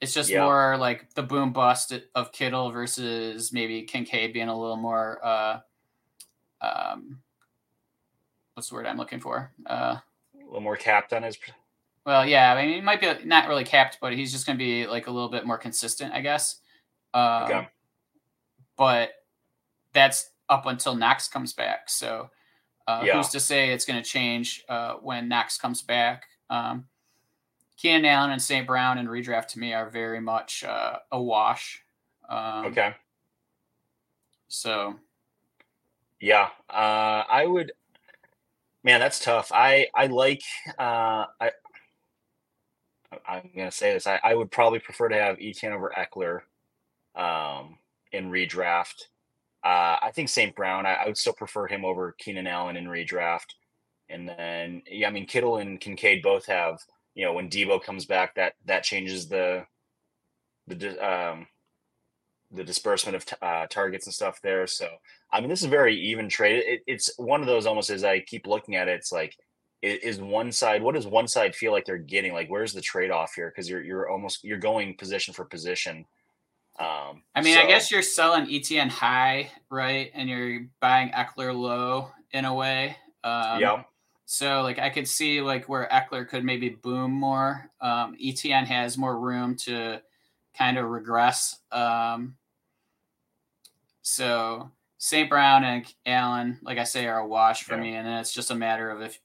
[0.00, 0.44] it's just yeah.
[0.44, 5.24] more like the boom bust of Kittle versus maybe Kincaid being a little more.
[5.24, 5.60] Uh,
[6.60, 7.20] um,
[8.54, 9.52] what's the word I'm looking for?
[9.66, 9.96] Uh,
[10.34, 11.36] a little more capped on his.
[12.06, 14.64] Well, yeah, I mean, he might be not really capped, but he's just going to
[14.64, 16.60] be like a little bit more consistent, I guess.
[17.12, 17.68] Um, okay.
[18.76, 19.10] But
[19.92, 21.90] that's up until Knox comes back.
[21.90, 22.30] So
[22.86, 23.16] uh, yeah.
[23.16, 26.24] who's to say it's going to change uh, when Knox comes back?
[26.48, 26.86] Um,
[27.78, 28.66] Keenan Allen and St.
[28.66, 31.82] Brown and redraft to me are very much uh, a wash.
[32.28, 32.94] Um, okay.
[34.48, 34.96] So.
[36.20, 37.72] Yeah, uh, I would.
[38.82, 39.52] Man, that's tough.
[39.54, 40.42] I I like.
[40.78, 41.50] Uh, I
[43.26, 44.06] I'm gonna say this.
[44.06, 46.40] I, I would probably prefer to have Etienne over Ekeler,
[47.14, 47.78] um,
[48.12, 49.04] in redraft.
[49.64, 50.54] Uh, I think St.
[50.54, 53.54] Brown, I, I, would still prefer him over Keenan Allen in redraft.
[54.08, 56.78] And then, yeah, I mean, Kittle and Kincaid both have,
[57.18, 59.66] you know, when Deebo comes back, that that changes the
[60.68, 61.48] the um,
[62.52, 64.68] the disbursement of t- uh, targets and stuff there.
[64.68, 64.88] So,
[65.32, 66.62] I mean, this is very even trade.
[66.64, 69.36] It, it's one of those almost as I keep looking at it, it's like,
[69.82, 73.32] is one side what does one side feel like they're getting like where's the trade-off
[73.36, 76.04] here because you're you're almost you're going position for position
[76.80, 80.12] um, I mean, so, I guess you're selling ETN high, right?
[80.14, 82.96] And you're buying Ekeler low in a way.
[83.24, 83.82] Um, yeah.
[84.30, 87.70] So, like, I could see like where Ekeler could maybe boom more.
[87.80, 90.02] Um, ETN has more room to
[90.54, 91.60] kind of regress.
[91.72, 92.36] Um,
[94.02, 95.30] so, St.
[95.30, 97.80] Brown and Allen, like I say, are a wash for yeah.
[97.80, 99.18] me, and then it's just a matter of if,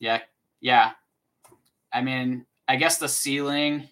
[0.00, 0.20] yeah,
[0.60, 0.90] yeah.
[1.90, 3.88] I mean, I guess the ceiling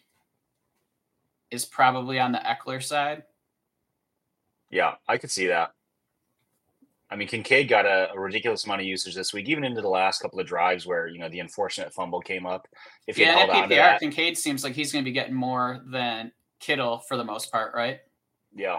[1.50, 3.22] is probably on the Ekeler side.
[4.70, 5.72] Yeah, I could see that.
[7.10, 9.88] I mean, Kincaid got a, a, ridiculous amount of usage this week, even into the
[9.88, 12.66] last couple of drives where you know the unfortunate fumble came up.
[13.06, 16.32] If yeah, held PPR, that, Kincaid seems like he's going to be getting more than
[16.60, 18.00] Kittle for the most part, right?
[18.54, 18.78] Yeah,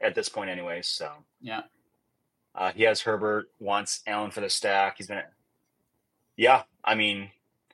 [0.00, 0.86] at this point, anyways.
[0.86, 1.62] So yeah,
[2.54, 4.96] uh, he has Herbert, wants Allen for the stack.
[4.98, 5.22] He's been,
[6.36, 6.62] yeah.
[6.84, 7.30] I mean,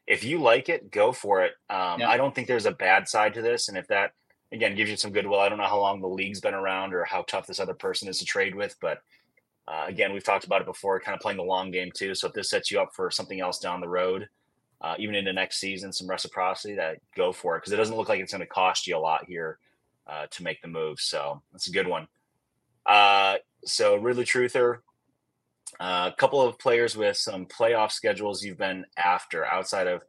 [0.06, 1.52] if you like it, go for it.
[1.68, 2.08] Um, yeah.
[2.08, 4.12] I don't think there's a bad side to this, and if that
[4.52, 7.04] again gives you some goodwill, I don't know how long the league's been around or
[7.04, 9.00] how tough this other person is to trade with, but
[9.68, 12.14] uh, again, we've talked about it before, kind of playing the long game too.
[12.14, 14.28] So if this sets you up for something else down the road,
[14.80, 18.08] uh, even into next season, some reciprocity, that go for it because it doesn't look
[18.08, 19.58] like it's going to cost you a lot here
[20.06, 21.00] uh, to make the move.
[21.00, 22.06] So that's a good one.
[22.84, 24.78] Uh, so Ridley Truther,
[25.80, 30.02] uh, a couple of players with some playoff schedules you've been after outside of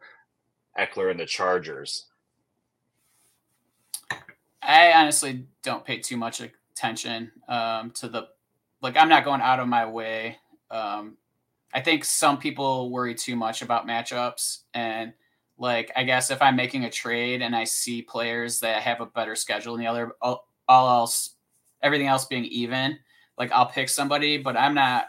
[0.78, 2.06] Ekeler and the Chargers.
[4.62, 8.28] I honestly don't pay too much attention um, to the
[8.82, 8.98] like.
[8.98, 10.38] I'm not going out of my way.
[10.72, 11.18] Um,
[11.74, 15.14] I think some people worry too much about matchups, and
[15.58, 19.06] like I guess if I'm making a trade and I see players that have a
[19.06, 21.36] better schedule than the other, all, all else,
[21.82, 23.00] everything else being even,
[23.38, 25.08] like I'll pick somebody, but I'm not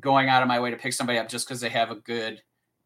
[0.00, 2.42] going out of my way to pick somebody up just because they have a good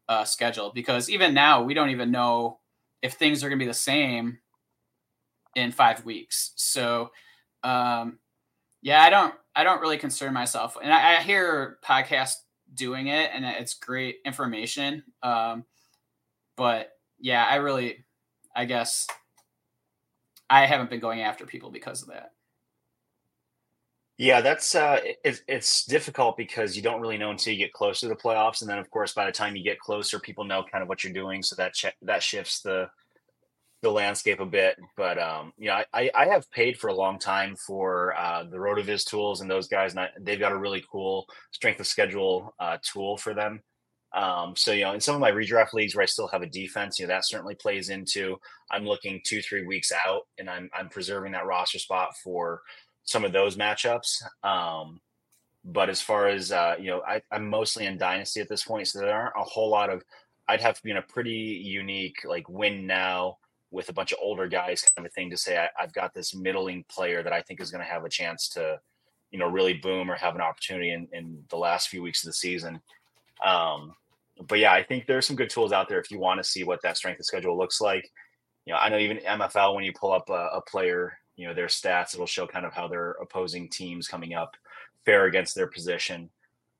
[0.07, 0.71] uh, schedule.
[0.73, 2.59] Because even now, we don't even know
[3.01, 4.39] if things are going to be the same
[5.55, 6.51] in five weeks.
[6.55, 7.11] So,
[7.63, 8.19] um,
[8.81, 12.35] yeah, I don't, I don't really concern myself, and I, I hear podcasts
[12.73, 15.03] doing it, and it's great information.
[15.23, 15.65] Um,
[16.55, 18.05] but yeah, I really,
[18.55, 19.07] I guess,
[20.49, 22.31] I haven't been going after people because of that.
[24.17, 28.01] Yeah, that's uh, it, it's difficult because you don't really know until you get close
[28.01, 30.63] to the playoffs, and then of course by the time you get closer, people know
[30.69, 32.89] kind of what you're doing, so that that shifts the
[33.81, 34.77] the landscape a bit.
[34.97, 38.57] But um, you know, I, I have paid for a long time for uh, the
[38.57, 42.53] Rotoviz tools and those guys, and I, they've got a really cool strength of schedule
[42.59, 43.61] uh, tool for them.
[44.13, 46.47] Um, so you know, in some of my redraft leagues where I still have a
[46.47, 48.37] defense, you know, that certainly plays into.
[48.71, 52.61] I'm looking two three weeks out, and I'm I'm preserving that roster spot for
[53.03, 54.21] some of those matchups.
[54.43, 54.99] Um,
[55.63, 58.87] but as far as uh, you know, I, I'm mostly in dynasty at this point,
[58.87, 60.03] so there aren't a whole lot of.
[60.47, 63.37] I'd have to be in a pretty unique like win now
[63.71, 66.13] with a bunch of older guys kind of a thing to say I, have got
[66.13, 68.79] this middling player that I think is going to have a chance to,
[69.31, 72.29] you know, really boom or have an opportunity in, in the last few weeks of
[72.29, 72.81] the season.
[73.45, 73.93] Um,
[74.47, 76.63] but yeah, I think there's some good tools out there if you want to see
[76.63, 78.09] what that strength of schedule looks like.
[78.65, 81.53] You know, I know even MFL when you pull up a, a player, you know,
[81.53, 84.55] their stats, it'll show kind of how their opposing teams coming up
[85.05, 86.29] fare against their position.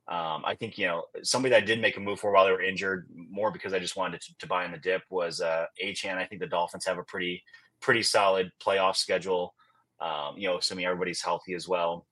[0.09, 2.63] Um, I think you know somebody that did make a move for while they were
[2.63, 6.17] injured, more because I just wanted to, to buy in the dip was uh, Achane.
[6.17, 7.43] I think the Dolphins have a pretty
[7.79, 9.53] pretty solid playoff schedule.
[10.01, 12.07] Um, you know, assuming everybody's healthy as well.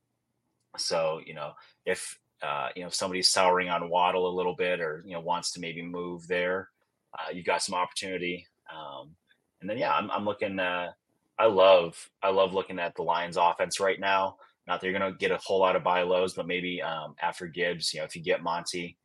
[0.78, 1.54] So you know,
[1.86, 5.52] if uh, you know somebody's souring on Waddle a little bit, or you know wants
[5.54, 6.70] to maybe move there,
[7.18, 8.46] uh, you got some opportunity.
[8.72, 9.16] Um,
[9.62, 10.60] and then yeah, I'm, I'm looking.
[10.60, 10.92] Uh,
[11.40, 14.38] I love I love looking at the Lions offense right now.
[14.68, 17.16] Not that you're going to get a whole lot of buy lows, but maybe um,
[17.22, 18.98] after Gibbs, you know, if you get Monty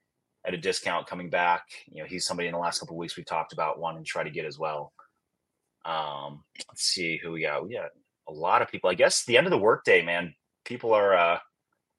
[0.45, 3.27] at a discount coming back, you know, he's somebody in the last couple weeks we've
[3.27, 4.93] talked about wanting to try to get as well.
[5.85, 7.67] Um, let's see who we got.
[7.67, 7.91] We got
[8.29, 8.91] a lot of people.
[8.91, 10.35] I guess the end of the workday, man.
[10.65, 11.39] People are uh,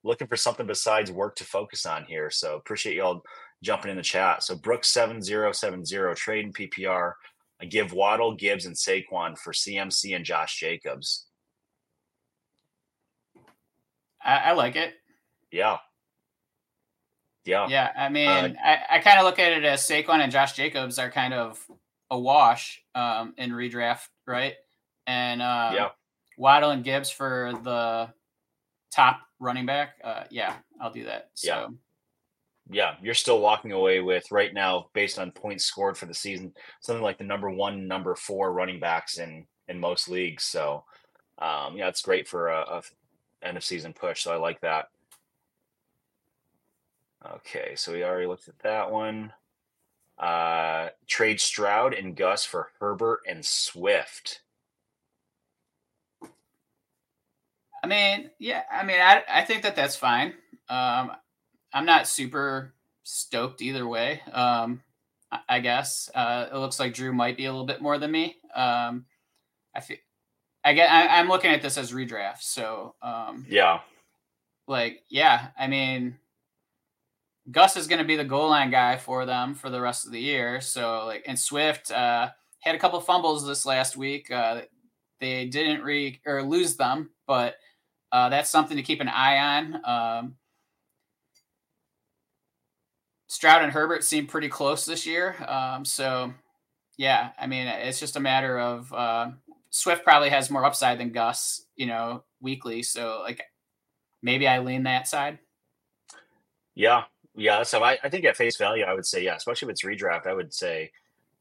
[0.04, 2.30] looking for something besides work to focus on here.
[2.30, 3.23] So appreciate y'all
[3.62, 4.43] jumping in the chat.
[4.43, 7.13] So Brooks seven zero seven zero trade in PPR.
[7.62, 11.28] I give Waddle, Gibbs, and Saquon for CMC and Josh Jacobs.
[14.24, 14.94] I, I like it.
[15.52, 15.78] Yeah.
[17.46, 17.68] Yeah.
[17.68, 17.92] Yeah.
[17.98, 20.98] I mean, uh, I, I kind of look at it as Saquon and Josh Jacobs
[20.98, 21.60] are kind of
[22.10, 24.54] a wash um, in redraft, right?
[25.08, 25.90] And uh, yeah.
[26.38, 28.10] Waddle and Gibbs for the
[28.92, 29.96] top running back.
[30.04, 31.30] Uh, yeah, I'll do that.
[31.34, 31.48] So.
[31.48, 31.68] Yeah.
[32.72, 36.54] Yeah, you're still walking away with right now, based on points scored for the season,
[36.80, 40.46] something like the number one, number four running backs in in most leagues.
[40.46, 40.86] So,
[41.40, 42.82] um, yeah, it's great for a, a
[43.43, 44.23] end of season push.
[44.23, 44.89] So I like that.
[47.36, 49.32] Okay, so we already looked at that one.
[50.17, 54.41] Uh, trade Stroud and Gus for Herbert and Swift.
[57.84, 60.34] I mean, yeah, I mean, I, I think that that's fine.
[60.69, 61.12] Um,
[61.73, 64.21] I'm not super stoked either way.
[64.32, 64.82] Um,
[65.32, 68.12] I, I guess uh, it looks like Drew might be a little bit more than
[68.12, 68.38] me.
[68.56, 69.06] Um,
[69.75, 69.97] I feel
[70.63, 72.41] I get I, am looking at this as redraft.
[72.41, 73.80] So um, yeah,
[74.67, 76.17] like yeah, I mean,
[77.52, 80.12] Gus is going to be the goal line guy for them for the rest of
[80.12, 80.62] the year.
[80.62, 84.32] So like, and Swift uh, had a couple fumbles this last week.
[84.32, 84.62] Uh,
[85.19, 87.56] they didn't re or lose them, but
[88.12, 89.82] uh, that's something to keep an eye on.
[89.86, 90.36] Um,
[93.28, 95.36] Stroud and Herbert seem pretty close this year.
[95.47, 96.34] Um, so
[96.97, 99.32] yeah, I mean, it's just a matter of uh,
[99.76, 102.84] Swift probably has more upside than Gus, you know, weekly.
[102.84, 103.42] So like
[104.22, 105.40] maybe I lean that side.
[106.76, 107.06] Yeah.
[107.36, 107.64] Yeah.
[107.64, 110.28] So I, I think at face value, I would say, yeah, especially if it's redraft,
[110.28, 110.92] I would say,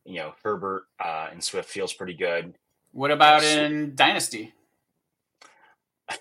[0.06, 2.54] you know, Herbert uh, and Swift feels pretty good.
[2.92, 4.54] What about in Dynasty?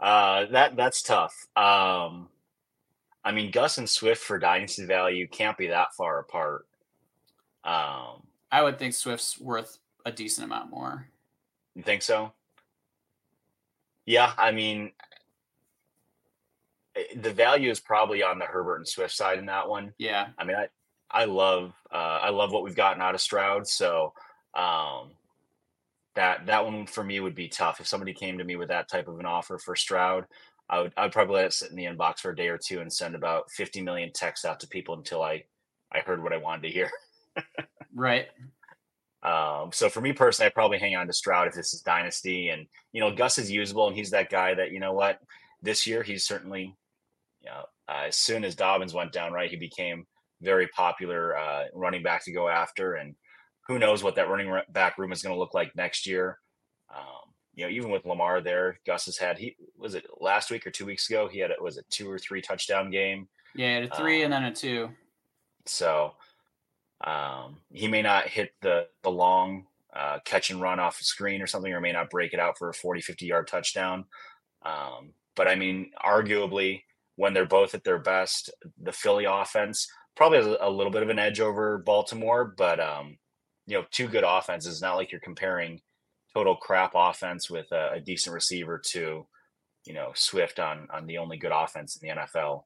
[0.00, 1.46] uh, that that's tough.
[1.54, 2.30] Um,
[3.24, 6.66] I mean, Gus and Swift for Dynasty value can't be that far apart.
[7.62, 11.06] Um, I would think Swift's worth a decent amount more.
[11.74, 12.32] You think so?
[14.06, 14.92] Yeah, I mean,
[16.96, 19.92] eh, the value is probably on the Herbert and Swift side in that one.
[19.98, 20.68] Yeah, I mean, I
[21.10, 24.12] I love uh, I love what we've gotten out of Stroud, so
[24.54, 25.12] um,
[26.14, 27.80] that that one for me would be tough.
[27.80, 30.26] If somebody came to me with that type of an offer for Stroud,
[30.68, 32.80] I would I'd probably let it sit in the inbox for a day or two
[32.80, 35.44] and send about fifty million texts out to people until I
[35.92, 36.90] I heard what I wanted to hear.
[37.94, 38.28] right.
[39.24, 42.50] Um, so for me personally, I probably hang on to Stroud if this is dynasty.
[42.50, 45.18] And you know, Gus is usable, and he's that guy that you know what
[45.62, 46.76] this year he's certainly,
[47.40, 50.06] you know, uh, as soon as Dobbins went down, right, he became
[50.42, 53.14] very popular uh, running back to go after, and
[53.66, 56.38] who knows what that running back room is going to look like next year.
[56.94, 60.66] Um, you know, even with Lamar there, Gus has had he was it last week
[60.66, 63.28] or two weeks ago he had it was a two or three touchdown game.
[63.54, 64.90] Yeah, a three um, and then a two.
[65.66, 66.14] So
[67.02, 71.46] um, he may not hit the the long uh, catch and run off screen or
[71.46, 74.04] something, or may not break it out for a 40, 50 yard touchdown.
[74.64, 76.82] Um, but I mean, arguably,
[77.16, 81.10] when they're both at their best, the Philly offense probably has a little bit of
[81.10, 83.18] an edge over Baltimore, but um,
[83.66, 84.80] you know, two good offenses.
[84.80, 85.80] Not like you're comparing
[86.34, 89.26] total crap offense with a, a decent receiver to,
[89.84, 92.64] you know, Swift on on the only good offense in the NFL.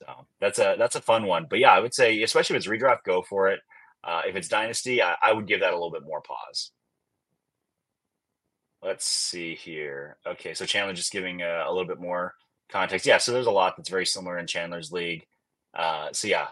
[0.00, 1.46] So that's a that's a fun one.
[1.48, 3.60] But yeah, I would say, especially if it's redraft, go for it.
[4.02, 6.72] Uh, if it's dynasty, I, I would give that a little bit more pause.
[8.82, 10.16] Let's see here.
[10.26, 12.34] Okay, so Chandler just giving a, a, little bit more
[12.70, 13.06] context.
[13.06, 15.26] Yeah, so there's a lot that's very similar in Chandler's league.
[15.74, 16.48] Uh, so yeah,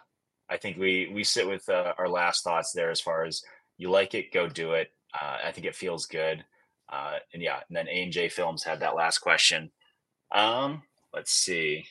[0.51, 3.43] I think we we sit with uh, our last thoughts there as far as
[3.79, 4.93] you like it, go do it.
[5.15, 6.45] Uh, I think it feels good.
[6.91, 9.71] Uh, and yeah, and then A and J Films had that last question.
[10.31, 10.83] Um,
[11.15, 11.87] let's see.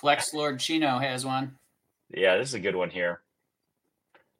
[0.00, 1.56] Flex Lord Chino has one.
[2.08, 3.20] Yeah, this is a good one here.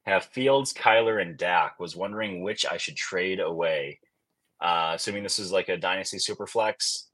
[0.07, 1.79] Have Fields, Kyler, and Dak.
[1.79, 4.01] Was wondering which I should trade away.
[4.61, 7.09] Uh, assuming this is like a dynasty super flex.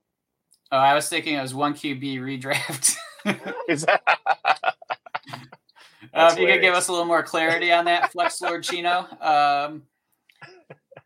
[0.71, 2.97] Oh, I was thinking it was one QB redraft.
[3.69, 4.03] Is that?
[6.15, 9.07] Uh, if you could give us a little more clarity on that, Flex Lord Chino.
[9.21, 9.83] Um,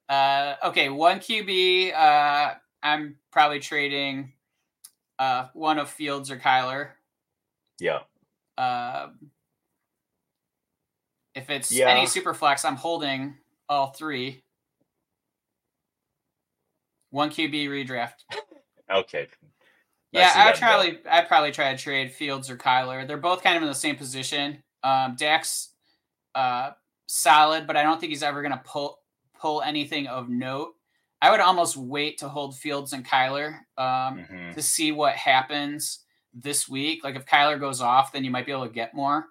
[0.09, 1.95] uh, okay, one QB.
[1.95, 4.33] Uh, I'm probably trading
[5.19, 6.91] uh, one of Fields or Kyler.
[7.81, 8.01] Yeah.
[8.59, 9.31] Um,
[11.35, 11.89] if it's Yeah.
[11.89, 14.43] any super flex, I'm holding all three.
[17.11, 18.25] One QB redraft.
[18.91, 19.29] Okay.
[20.13, 23.07] Yeah, I probably I probably try to trade Fields or Kyler.
[23.07, 24.63] They're both kind of in the same position.
[24.83, 25.69] Um, Dak's
[26.35, 26.73] uh,
[27.07, 28.99] solid, but I don't think he's ever going to pull
[29.39, 30.75] pull anything of note.
[31.23, 34.55] I would almost wait to hold Fields and Kyler um, Mhm.
[34.55, 36.05] to see what happens
[36.35, 37.03] this week.
[37.05, 39.27] Like if Kyler goes off, then you might be able to get more.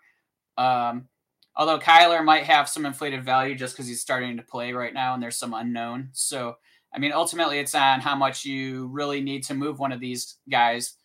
[0.58, 1.08] Um,
[1.56, 5.14] although Kyler might have some inflated value just because he's starting to play right now
[5.14, 6.10] and there's some unknown.
[6.14, 6.58] So
[6.94, 10.38] I mean, ultimately, it's on how much you really need to move one of these
[10.50, 10.96] guys.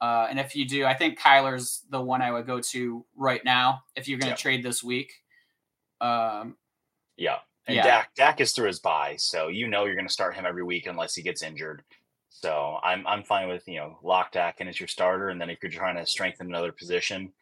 [0.00, 3.44] Uh, and if you do, I think Kyler's the one I would go to right
[3.44, 4.36] now if you're going to Yeah.
[4.42, 5.12] trade this week.
[6.00, 6.56] Um,
[7.16, 7.38] Yeah.
[7.66, 7.82] And Yeah.
[7.84, 10.64] Dak Dak is through his bye, so you know you're going to start him every
[10.64, 11.82] week unless he gets injured.
[12.40, 15.50] So I'm I'm fine with you know lock Dak in as your starter, and then
[15.50, 17.32] if you're trying to strengthen another position,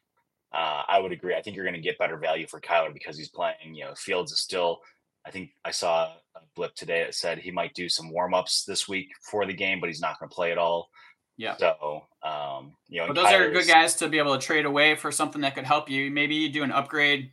[0.53, 1.35] uh, I would agree.
[1.35, 3.75] I think you're going to get better value for Kyler because he's playing.
[3.75, 4.81] You know, Fields is still.
[5.27, 8.65] I think I saw a blip today that said he might do some warm ups
[8.65, 10.91] this week for the game, but he's not going to play at all.
[11.39, 11.57] Yeah.
[11.57, 15.11] So um, you know, those are good guys to be able to trade away for
[15.11, 16.11] something that could help you.
[16.11, 17.31] Maybe you do an upgrade,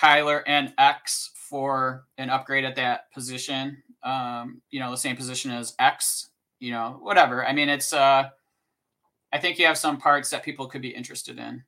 [0.00, 3.82] Kyler and X for an upgrade at that position.
[4.02, 6.30] Um, you know, the same position as X.
[6.60, 7.44] You know, whatever.
[7.44, 7.92] I mean, it's.
[7.92, 8.30] uh
[9.32, 11.62] I think you have some parts that people could be interested in.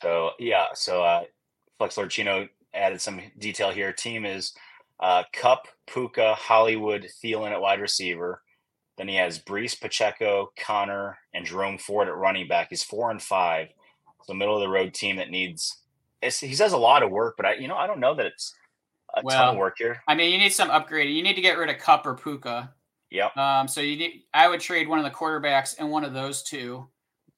[0.00, 1.24] So yeah, so uh,
[1.76, 3.92] Flex Lord Chino added some detail here.
[3.92, 4.54] Team is
[5.00, 8.42] uh, Kupp, Puka, Hollywood, Thielen at wide receiver.
[8.96, 12.68] Then he has Breece, Pacheco, Connor, and Jerome Ford at running back.
[12.70, 13.68] He's four and five.
[14.24, 15.82] So middle of the road team that needs.
[16.20, 18.54] He does a lot of work, but I, you know, I don't know that it's
[19.14, 20.02] a ton of work here.
[20.08, 21.14] I mean, you need some upgrading.
[21.14, 22.74] You need to get rid of Kupp or Puka.
[23.10, 23.36] Yep.
[23.36, 24.22] Um, so you need.
[24.34, 26.86] I would trade one of the quarterbacks and one of those two,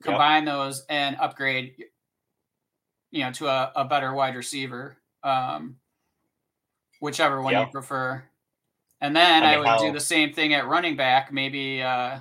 [0.01, 0.05] Yep.
[0.05, 1.75] combine those and upgrade.
[3.13, 5.77] You know, to a, a better wide receiver, um,
[7.01, 7.67] whichever one Yep.
[7.67, 8.23] you prefer.
[9.01, 12.21] And then I I, would how- do the same thing at running back, maybe uh,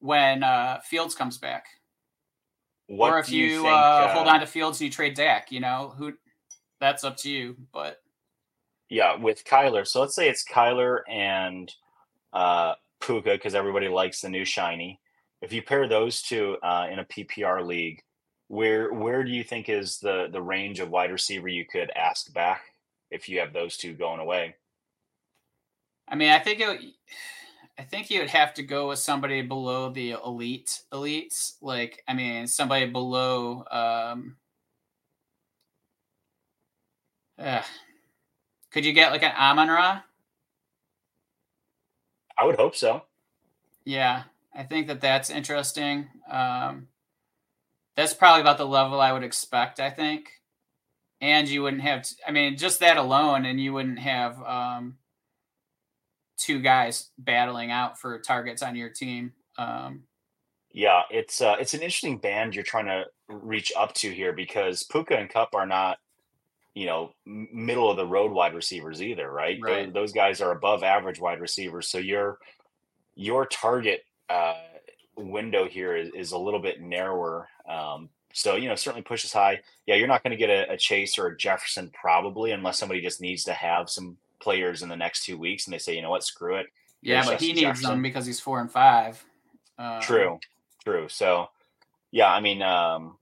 [0.00, 1.66] when uh, Fields comes back,
[2.86, 4.92] What or if do you, you, think, uh, hold uh, on to Fields and you
[4.92, 5.50] trade Dak.
[5.50, 6.12] You know, who?
[6.80, 7.98] That's up to you, but.
[8.88, 9.86] Yeah, with Kyler.
[9.86, 11.72] So let's say it's Kyler and
[12.32, 15.00] uh, Puka because everybody likes the new shiny.
[15.42, 18.02] If you pair those two uh, in a PPR league,
[18.48, 22.32] where where do you think is the the range of wide receiver you could ask
[22.32, 22.62] back
[23.10, 24.56] if you have those two going away?
[26.08, 26.80] I mean, I think it.
[27.78, 31.54] I think you would have to go with somebody below the elite elites.
[31.62, 33.64] Like, I mean, somebody below.
[33.70, 34.36] Um,
[37.38, 37.62] uh,
[38.70, 40.02] could you get like an Amon Ra?
[42.40, 43.02] I would hope so.
[43.84, 44.24] Yeah,
[44.54, 46.08] I think that that's interesting.
[46.30, 46.88] Um,
[47.96, 49.78] that's probably about the level I would expect.
[49.80, 50.30] I think,
[51.20, 52.04] and you wouldn't have.
[52.04, 54.96] t- I mean, just that alone, and you wouldn't have um,
[56.38, 59.32] two guys battling out for targets on your team.
[59.58, 60.04] Um,
[60.72, 64.84] Yeah, it's uh, it's an interesting band you're trying to reach up to here because
[64.84, 65.98] Puka and Kupp are not,
[66.74, 69.58] you know, middle of the road wide receivers either, right?
[69.60, 69.92] Right.
[69.92, 71.88] Those, guys are above average wide receivers.
[71.88, 72.38] So your
[73.16, 74.54] your target uh,
[75.16, 77.48] window here is, is a little bit narrower.
[77.68, 79.60] Um, so you know, certainly pushes high.
[79.86, 83.00] Yeah, you're not going to get a, a Chase or a Jefferson probably unless somebody
[83.00, 86.02] just needs to have some players in the next two weeks and they say, you
[86.02, 86.66] know what, screw it.
[87.02, 87.90] yeah, but he needs Jefferson.
[87.90, 89.22] them because he's four and five.
[89.78, 90.38] Um, True,
[90.84, 91.08] true.
[91.08, 91.48] So,
[92.10, 93.16] yeah, I mean, um,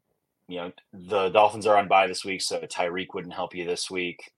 [0.48, 3.90] you know, the Dolphins are on bye this week, so Tyreek wouldn't help you this
[3.90, 4.32] week.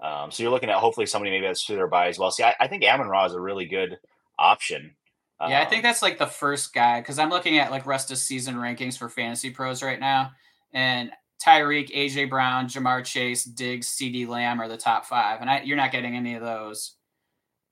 [0.00, 2.30] Um, so you're looking at hopefully somebody maybe that's through their bye as well.
[2.30, 3.98] See, I, I think Amon Ra is a really good
[4.38, 4.94] option.
[5.40, 8.10] Yeah, I think Um, that's like the first guy because I'm looking at like rest
[8.10, 10.32] of season rankings for fantasy pros right now,
[10.72, 11.10] and
[11.42, 15.76] Tyreek, AJ Brown, Ja'Marr Chase, Diggs, CeeDee Lamb are the top five, and I, you're
[15.76, 16.96] not getting any of those.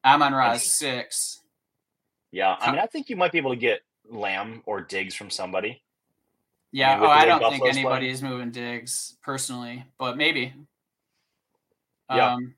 [0.04, 1.40] Amon Ra is six.
[2.30, 2.56] yeah.
[2.60, 5.82] I mean, I think you might be able to get Lamb or Diggs from somebody.
[6.72, 8.12] Yeah, mean, oh, I don't think anybody playing.
[8.14, 10.54] is moving Diggs personally, but maybe.
[12.10, 12.54] Yeah, Um,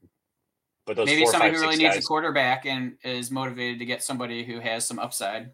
[0.86, 3.78] But those maybe four, somebody five, who really needs guys, a quarterback and is motivated
[3.78, 5.52] to get somebody who has some upside.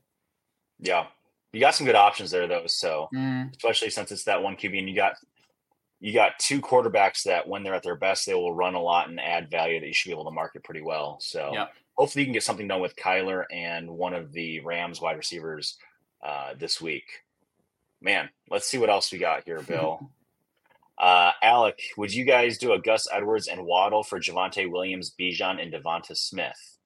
[0.81, 1.07] yeah,
[1.53, 2.67] you got some good options there though.
[2.67, 5.15] So Mm, especially since it's that one QB and you got
[6.01, 9.09] you got two quarterbacks that when they're at their best, they will run a lot
[9.09, 11.19] and add value that you should be able to market pretty well.
[11.21, 11.73] So Yep.
[11.95, 15.79] hopefully you can get something done with Kyler and one of the Rams wide receivers
[16.23, 17.05] uh, this week.
[18.05, 20.11] Man, let's see what else we got here, Bill.
[20.99, 25.61] uh, Alec, would you guys do a Gus Edwards and Waddle for Javonte Williams, Bijan,
[25.61, 26.79] and Devonta Smith?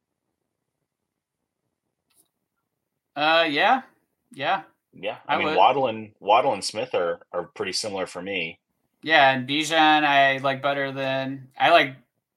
[3.17, 3.83] uh, yeah,
[4.31, 4.63] yeah,
[4.93, 5.57] Yeah, I, I mean would.
[5.57, 8.61] Waddle and Waddle and Smith are are pretty similar for me.
[9.03, 9.33] yeah.
[9.33, 11.97] And Bijan, I like better than I like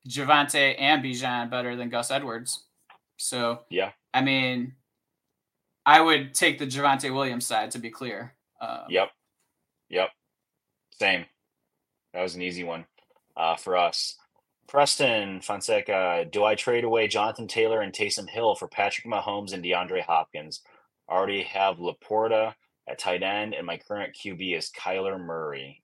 [0.10, 2.64] Javonte and Bijan better than Gus Edwards.
[3.18, 3.92] So Yeah.
[4.12, 4.74] I mean,
[5.86, 8.34] I would take the Javonte Williams side to be clear.
[8.62, 9.10] Um, Yep.
[9.90, 10.10] Yep.
[10.92, 11.26] Same.
[12.14, 12.86] That was an easy one
[13.36, 14.16] uh, for us.
[14.68, 19.64] Preston Fonseca, do I trade away Jonathan Taylor and Taysom Hill for Patrick Mahomes and
[19.64, 20.62] DeAndre Hopkins?
[21.10, 22.54] I already have Laporta
[22.88, 25.84] at tight end, and my current QB is Kyler Murray.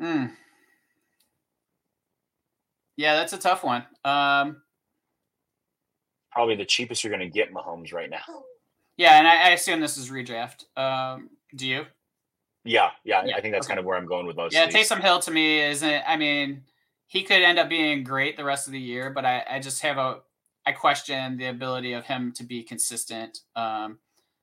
[0.00, 0.26] Hmm.
[2.96, 3.84] Yeah, that's a tough one.
[4.04, 4.62] Um,
[6.32, 8.24] Probably the cheapest you're going to get Mahomes right now.
[8.96, 10.64] yeah, and I, I assume this is redraft.
[10.76, 11.84] Um, do you?
[12.64, 13.72] Yeah, yeah, Yeah, I think that's okay.
[13.72, 14.68] kind of where I'm going with most Yeah.
[14.68, 16.02] Taysom Hill to me isn't.
[16.06, 16.62] I mean,
[17.06, 19.82] he could end up being great the rest of the year, but I, I just
[19.82, 20.20] have a.
[20.66, 23.40] I question the ability of him to be consistent.
[23.54, 23.98] Um,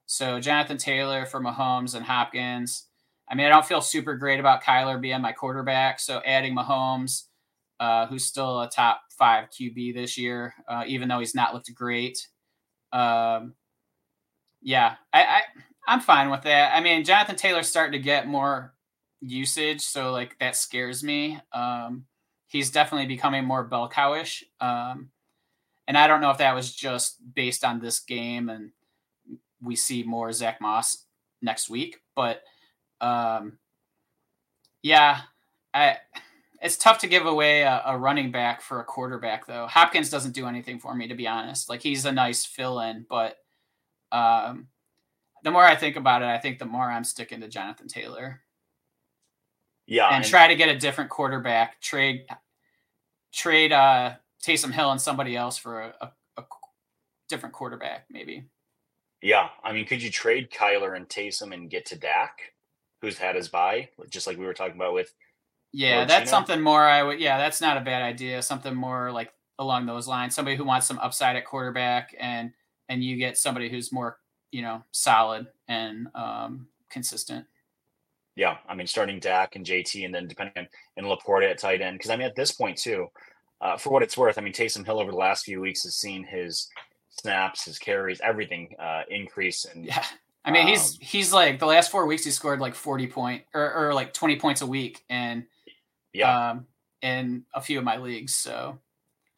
[0.06, 2.86] so Jonathan Taylor for Mahomes and Hopkins.
[3.28, 6.00] I mean, I don't feel super great about Kyler being my quarterback.
[6.00, 7.24] So adding Mahomes,
[7.80, 11.74] uh, who's still a top five QB this year, uh, even though he's not looked
[11.74, 12.28] great.
[12.94, 13.56] Um,
[14.62, 15.42] yeah, I, I
[15.88, 16.76] I'm fine with that.
[16.76, 18.74] I mean, Jonathan Taylor's starting to get more
[19.20, 21.40] usage, so like that scares me.
[21.54, 22.06] Um,
[22.48, 25.10] he's definitely becoming more bell cowish, um,
[25.88, 28.72] and I don't know if that was just based on this game, and
[29.62, 31.06] we see more Zack Moss
[31.42, 32.42] next week, but
[33.02, 33.58] um,
[34.84, 35.22] yeah,
[35.74, 35.98] I.
[36.64, 39.66] It's tough to give away a, a running back for a quarterback, though.
[39.66, 41.70] Hopkins doesn't do anything for me, to be honest.
[41.70, 43.38] Like he's a nice fill-in, but
[44.12, 44.68] um,
[45.44, 48.42] the more I think about it, I think the more I'm sticking to Jonathan Taylor
[49.92, 51.82] yeah, and and- try to get a different quarterback.
[51.82, 52.26] Trade
[53.34, 56.44] trade uh, Taysom Hill and somebody else for a, a, a
[57.28, 58.46] different quarterback, maybe.
[59.22, 62.54] Yeah, I mean, could you trade Kyler and Taysom and get to Dak,
[63.02, 65.14] who's had his bye, just like we were talking about with?
[65.74, 66.84] Yeah, that's something more.
[66.84, 67.20] I would.
[67.20, 68.42] Yeah, that's not a bad idea.
[68.42, 70.36] Something more like along those lines.
[70.36, 72.52] Somebody who wants some upside at quarterback, and
[72.92, 74.18] and you get somebody who's more
[74.52, 77.46] you know solid and um, consistent.
[78.36, 80.68] Yeah, I mean, starting Dak and JT, and then depending on
[80.98, 83.08] and Laporta at tight end, because I mean, at this point too,
[83.62, 85.96] uh, for what it's worth, I mean, Taysom Hill over the last few weeks has
[85.96, 86.70] seen his
[87.10, 90.06] snaps, his carries, everything uh, increase, and Yeah.
[90.44, 93.44] I mean, he's Um, he's like the last four weeks he scored like forty point
[93.54, 95.46] or, or like twenty points a week, and
[96.14, 96.66] yeah, um,
[97.02, 98.34] in a few of my leagues.
[98.34, 98.80] So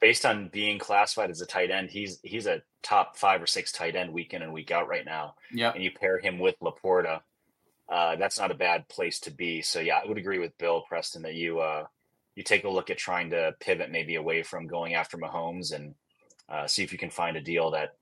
[0.03, 3.71] based on being classified as a tight end, he's he's a top five or six
[3.71, 5.35] tight end week in and week out right now.
[5.53, 5.75] yep.
[5.75, 7.21] and you pair him with Laporta,
[7.87, 9.61] uh, that's not a bad place to be.
[9.61, 11.85] So yeah, I would agree with Bill Preston that you uh,
[12.35, 15.95] you take a look at trying to pivot maybe away from going after Mahomes and
[16.49, 17.95] uh, see if you can find a deal that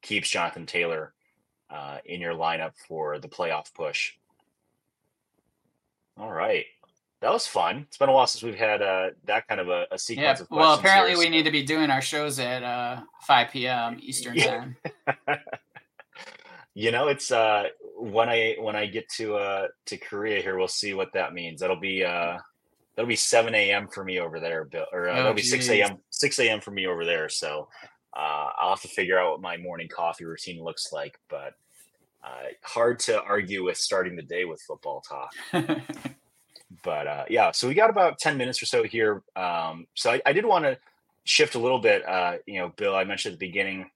[0.00, 1.12] keeps Jonathan Taylor
[1.68, 4.14] uh, in your lineup for the playoff push.
[6.16, 6.64] All right.
[7.26, 7.86] That was fun.
[7.88, 9.96] It's been a while since we've had uh, that kind of a, a Yeah.
[9.96, 10.50] sequence of questions.
[10.50, 13.98] Well, apparently here, we need to be doing our shows at uh, five p.m.
[14.00, 14.46] Eastern Yeah.
[14.46, 14.76] time.
[16.74, 17.64] you know it's uh
[17.96, 21.60] when i when i get to uh to korea here we'll see what that means
[21.60, 22.36] that'll be uh
[22.94, 25.68] that'll be 7 a.m for me over there bill or uh, Oh, that'll be 6
[25.70, 27.66] a.m 6 a.m for me over there so
[28.14, 31.54] uh i'll have to figure out what my morning coffee routine looks like but
[32.22, 35.30] uh hard to argue with starting the day with football talk
[36.86, 39.22] but uh, yeah, so we got about 10 minutes or so here.
[39.34, 40.78] Um, so I, I did want to
[41.24, 42.08] shift a little bit.
[42.08, 43.90] Uh, you know, Bill, I mentioned at the beginning,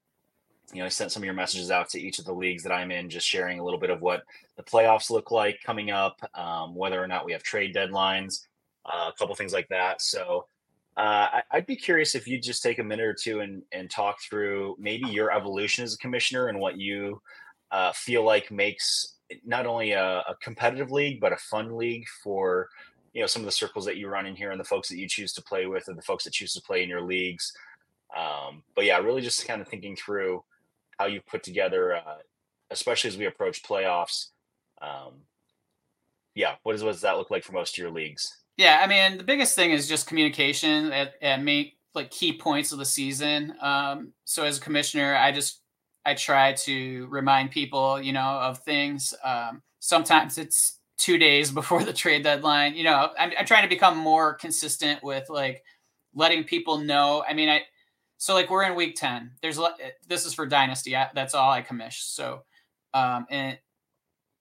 [0.72, 2.72] you know, I sent some of your messages out to each of the leagues that
[2.72, 4.24] I'm in, just sharing a little bit of what
[4.56, 8.46] the playoffs look like coming up, um, whether or not we have trade deadlines,
[8.84, 10.02] uh, a couple things like that.
[10.02, 10.46] So
[10.96, 13.88] uh, I, I'd be curious if you'd just take a minute or two and, and
[13.88, 17.22] talk through maybe your evolution as a commissioner and what you
[17.70, 19.14] uh, feel like makes
[19.44, 22.68] not only a, a competitive league but a fun league for
[23.12, 24.98] you know some of the circles that you run in here and the folks that
[24.98, 27.52] you choose to play with and the folks that choose to play in your leagues
[28.16, 30.42] um, but yeah really just kind of thinking through
[30.98, 32.18] how you put together uh,
[32.70, 34.28] especially as we approach playoffs
[34.82, 35.14] um,
[36.34, 38.86] yeah what, is, what does that look like for most of your leagues Yeah, I
[38.86, 42.84] mean, the biggest thing is just communication at, at main like key points of the
[42.84, 43.54] season.
[43.62, 45.59] Um, so as a commissioner, I just
[46.04, 49.14] I try to remind people, you know, of things.
[49.24, 52.74] Um, sometimes it's two days before the trade deadline.
[52.74, 55.62] You know, I'm, I'm trying to become more consistent with like
[56.14, 57.24] letting people know.
[57.28, 57.62] I mean, I
[58.18, 59.32] so like we're in week ten.
[59.42, 59.58] There's
[60.06, 60.96] this is for dynasty.
[60.96, 62.02] I, that's all I commish.
[62.02, 62.44] So,
[62.92, 63.58] um, and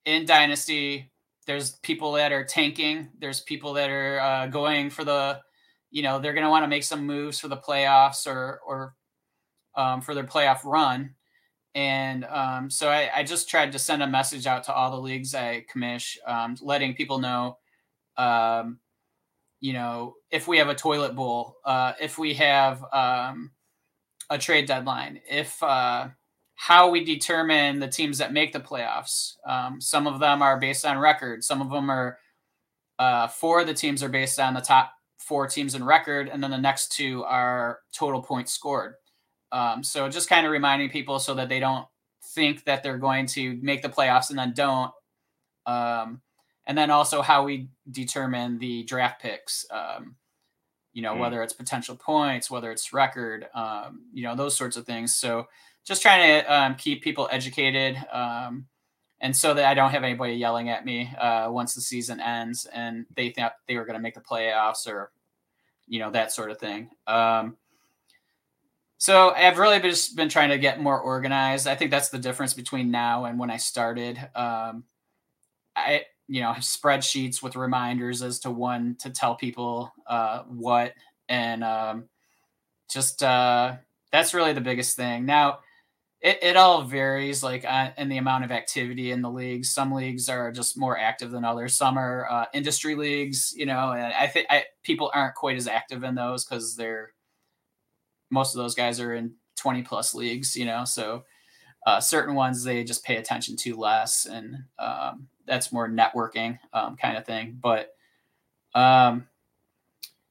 [0.06, 1.12] in dynasty,
[1.46, 3.10] there's people that are tanking.
[3.20, 5.40] There's people that are uh, going for the,
[5.92, 8.96] you know, they're going to want to make some moves for the playoffs or or
[9.76, 11.16] um, for their playoff run.
[11.76, 14.98] And um, so I, I, just tried to send a message out to all the
[14.98, 17.60] leagues I commish, um, letting people know,
[18.18, 18.80] um,
[19.60, 23.52] you know, if we have a toilet bowl, uh, if we have um,
[24.32, 26.08] a trade deadline, if uh,
[26.60, 29.36] how we determine the teams that make the playoffs.
[29.46, 31.42] Um, some of them are based on record.
[31.42, 32.20] Some of them are
[33.00, 36.44] uh, four of the teams are based on the top four teams in record, and
[36.44, 38.96] then the next two are total points scored.
[39.52, 41.88] Um, so just kind of reminding people so that they don't
[42.24, 44.92] think that they're going to make the playoffs and then don't.
[45.66, 46.22] Um,
[46.66, 49.66] and then also how we determine the draft picks.
[49.72, 50.16] Um,
[50.94, 51.20] you know, mm.
[51.20, 55.16] whether it's potential points, whether it's record, um, you know, those sorts of things.
[55.16, 55.48] So
[55.86, 57.98] just trying to um, keep people educated.
[58.12, 58.68] Um,
[59.22, 62.66] and so that I don't have anybody yelling at me uh, once the season ends
[62.66, 65.12] and they thought they were going to make the playoffs or,
[65.88, 66.90] you know, that sort of thing.
[67.06, 67.58] Um,
[69.00, 71.68] so I've really just been trying to get more organized.
[71.68, 74.18] I think that's the difference between now and when I started.
[74.36, 74.84] Um,
[75.74, 80.96] I, you know, spreadsheets with reminders as to when to tell people uh, what,
[81.30, 82.10] and um,
[82.92, 83.78] just uh,
[84.12, 85.26] that's really the biggest thing.
[85.26, 85.60] Now,
[86.20, 89.72] it, it all varies like uh, in the amount of activity in the leagues.
[89.72, 91.74] Some leagues are just more active than others.
[91.74, 94.48] Some are uh, industry leagues, you know, and I think
[94.84, 97.14] people aren't quite as active in those because they're
[98.30, 101.24] most of those guys are in 20 plus leagues, you know, so
[101.86, 106.98] uh, certain ones they just pay attention to less, and um, that's more networking um,
[106.98, 107.58] kind of thing.
[107.62, 107.96] But
[108.76, 109.28] um,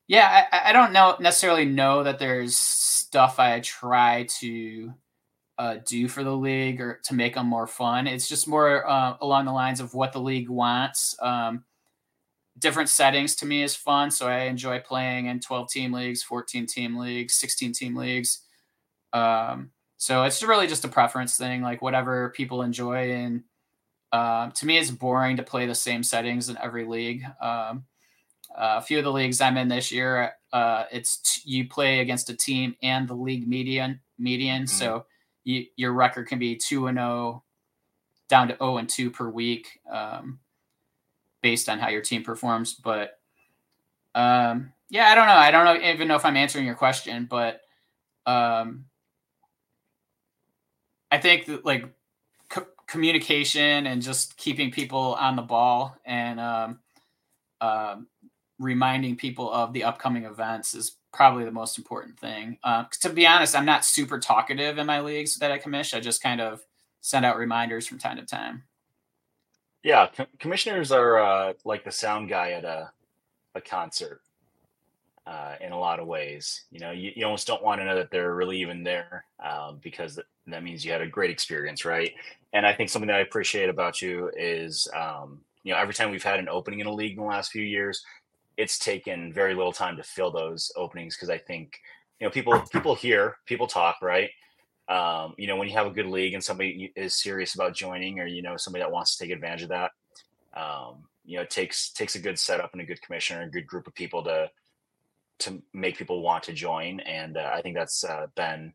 [0.06, 4.94] yeah, I, I, don't know necessarily know that there's stuff I try to
[5.58, 8.06] uh, do for the league or to make them more fun.
[8.06, 11.16] It's just more uh, along the lines of what the league wants.
[11.20, 11.64] Um,
[12.58, 14.10] different settings to me is fun.
[14.10, 18.40] So I enjoy playing in 12 team leagues, 14 team leagues, 16 team leagues.
[19.12, 23.12] Um, so it's really just a preference thing, like whatever people enjoy.
[23.12, 23.42] And
[24.12, 27.24] uh, to me, it's boring to play the same settings in every league.
[27.40, 27.84] Um,
[28.56, 32.00] uh, a few of the leagues I'm in this year, uh, it's t- you play
[32.00, 34.62] against a team and the league median median.
[34.62, 34.76] Mm-hmm.
[34.76, 35.06] So
[35.44, 37.42] you, your record can be two and zero oh
[38.28, 39.80] down to zero and two per week.
[39.90, 40.40] Um,
[41.42, 42.74] based on how your team performs.
[42.74, 43.18] But
[44.14, 45.32] um, yeah, I don't know.
[45.32, 47.60] I don't know even know if I'm answering your question, but
[48.26, 48.86] um,
[51.10, 51.84] I think that, like
[52.48, 56.78] co- communication and just keeping people on the ball and um,
[57.60, 57.96] uh,
[58.58, 62.58] reminding people of the upcoming events is probably the most important thing.
[62.62, 65.98] Uh, to be honest, I'm not super talkative in my leagues that I commission.
[65.98, 66.60] I just kind of
[67.00, 68.64] send out reminders from time to time.
[69.82, 72.92] Yeah, co- commissioners are uh, like the sound guy at a
[73.54, 74.22] a concert
[75.26, 76.64] uh, in a lot of ways.
[76.70, 79.78] You know, you, you almost don't want to know that they're really even there um,
[79.82, 82.12] because that, that means you had a great experience, right?
[82.52, 86.10] And I think something that I appreciate about you is, um, you know, every time
[86.10, 88.02] we've had an opening in a league in the last few years,
[88.56, 91.78] it's taken very little time to fill those openings because I think,
[92.20, 94.30] you know, people people hear, people talk, right?
[94.88, 98.20] Um, you know, when you have a good league and somebody is serious about joining,
[98.20, 99.90] or you know, somebody that wants to take advantage of that,
[100.56, 103.66] um, you know, it takes takes a good setup and a good commissioner, a good
[103.66, 104.50] group of people to
[105.40, 107.00] to make people want to join.
[107.00, 108.72] And uh, I think that's uh, been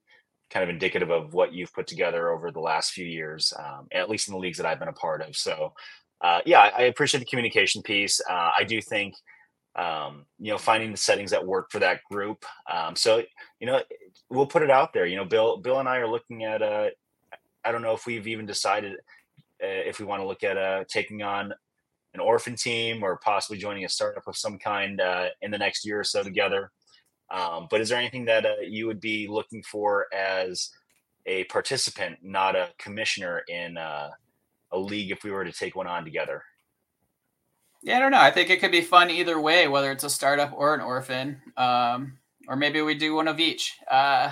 [0.49, 4.09] kind of indicative of what you've put together over the last few years, um, at
[4.09, 5.35] least in the leagues that I've been a part of.
[5.35, 5.73] So,
[6.21, 8.21] uh, yeah, I, I, appreciate the communication piece.
[8.29, 9.15] Uh, I do think
[9.75, 12.45] um, you know, finding the settings that work for that group.
[12.71, 13.23] Um, so,
[13.59, 13.81] you know,
[14.29, 15.05] we'll put it out there.
[15.05, 16.61] You know, Bill, Bill and I are looking at.
[16.61, 16.89] Uh,
[17.65, 20.83] I don't know if we've even decided uh, if we want to look at uh,
[20.89, 21.53] taking on
[22.13, 25.85] an orphan team or possibly joining a startup of some kind uh, in the next
[25.85, 26.71] year or so together.
[27.31, 30.69] Um, but is there anything that uh, you would be looking for as
[31.25, 34.09] a participant, not a commissioner in uh,
[34.71, 36.43] a league, if we were to take one on together?
[37.81, 38.19] Yeah, I don't know.
[38.19, 41.41] I think it could be fun either way, whether it's a startup or an orphan,
[41.57, 44.31] um, or maybe we do one of each, uh,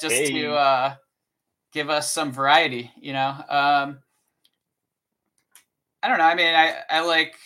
[0.00, 0.32] just hey.
[0.32, 0.94] to uh,
[1.72, 2.90] give us some variety.
[3.00, 3.98] You know, um,
[6.02, 6.24] I don't know.
[6.24, 7.36] I mean, I I like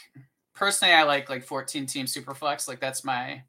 [0.54, 2.68] personally, I like like 14 team superflex.
[2.68, 3.42] Like that's my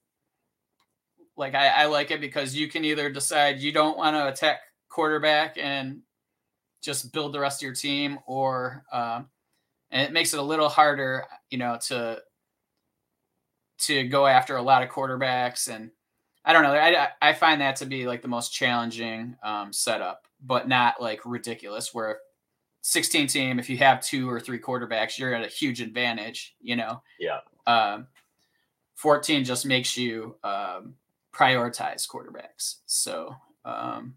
[1.38, 4.62] like I, I like it because you can either decide you don't want to attack
[4.90, 6.02] quarterback and
[6.82, 9.28] just build the rest of your team, or um,
[9.92, 12.20] and it makes it a little harder, you know, to
[13.80, 15.92] to go after a lot of quarterbacks and
[16.44, 16.74] I don't know.
[16.74, 21.22] I, I find that to be like the most challenging um, setup, but not like
[21.26, 21.94] ridiculous.
[21.94, 22.20] Where
[22.82, 26.56] 16 team, if you have two or three quarterbacks, you're at a huge advantage.
[26.62, 27.04] You know.
[27.20, 27.40] Yeah.
[27.68, 28.08] Um,
[28.96, 30.96] 14 just makes you um,
[31.34, 32.78] prioritize quarterbacks.
[32.86, 33.36] So,
[33.66, 34.16] um,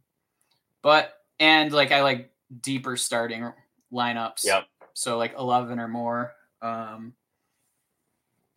[0.82, 3.50] but and like I like deeper starting
[3.92, 4.44] lineups.
[4.44, 4.64] Yep.
[4.94, 6.32] So like 11 or more.
[6.62, 7.14] Um,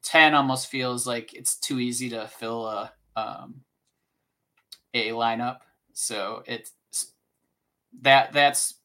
[0.03, 3.55] 10 almost feels like it's too easy to fill a um,
[4.93, 5.57] a lineup.
[5.93, 6.71] So it's
[8.01, 8.75] that that's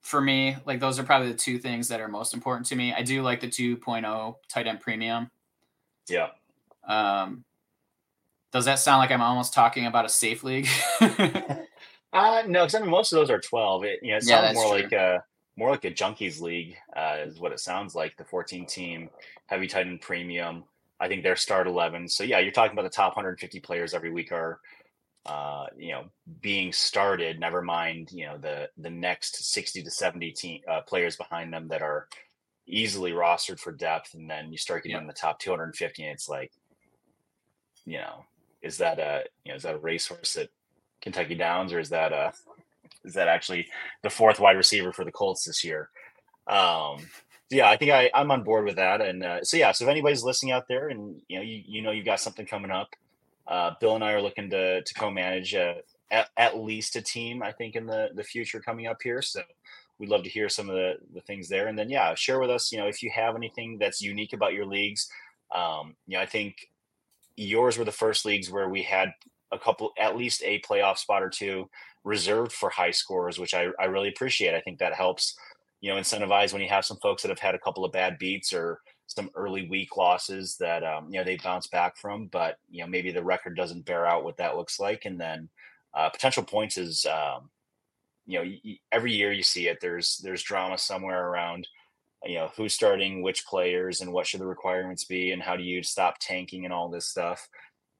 [0.00, 0.56] for me.
[0.64, 2.92] Like those are probably the two things that are most important to me.
[2.92, 5.30] I do like the 2.0 tight end premium.
[6.08, 6.28] Yeah.
[6.86, 7.44] Um,
[8.52, 10.68] does that sound like I'm almost talking about a safe league?
[11.00, 13.84] uh, no, because I mean most of those are 12.
[13.84, 14.82] It you know it sounds yeah, more true.
[14.82, 15.24] like a
[15.58, 18.16] more like a junkies league uh, is what it sounds like.
[18.16, 19.10] The 14 team
[19.46, 20.64] heavy tight end premium.
[20.98, 22.08] I think they're start 11.
[22.08, 24.60] So yeah, you're talking about the top 150 players every week are,
[25.26, 26.04] uh, you know,
[26.40, 27.38] being started.
[27.38, 31.68] Never mind, you know, the the next 60 to 70 team uh, players behind them
[31.68, 32.08] that are
[32.66, 36.28] easily rostered for depth, and then you start getting in the top 250, and it's
[36.28, 36.52] like,
[37.84, 38.24] you know,
[38.62, 40.48] is that a you know is that a racehorse at
[41.00, 42.32] Kentucky Downs, or is that a
[43.04, 43.68] is that actually
[44.02, 45.90] the fourth wide receiver for the Colts this year?
[46.46, 47.06] Um,
[47.50, 49.00] yeah, I think I, I'm on board with that.
[49.00, 51.82] And uh, so yeah, so if anybody's listening out there, and you know you you
[51.82, 52.94] know you've got something coming up,
[53.46, 55.74] uh, Bill and I are looking to to co-manage uh,
[56.10, 57.42] at, at least a team.
[57.42, 59.22] I think in the the future coming up here.
[59.22, 59.42] So
[59.98, 61.68] we'd love to hear some of the the things there.
[61.68, 62.72] And then yeah, share with us.
[62.72, 65.08] You know if you have anything that's unique about your leagues.
[65.54, 66.56] Um, you know I think
[67.36, 69.12] yours were the first leagues where we had
[69.52, 71.70] a couple at least a playoff spot or two
[72.02, 74.54] reserved for high scores, which I, I really appreciate.
[74.54, 75.36] I think that helps
[75.80, 78.18] you know incentivize when you have some folks that have had a couple of bad
[78.18, 82.56] beats or some early week losses that um, you know they bounce back from but
[82.68, 85.04] you know maybe the record doesn't bear out what that looks like.
[85.04, 85.48] And then
[85.94, 87.50] uh, potential points is um,
[88.26, 91.68] you know y- every year you see it there's there's drama somewhere around
[92.24, 95.62] you know who's starting which players and what should the requirements be and how do
[95.62, 97.48] you stop tanking and all this stuff.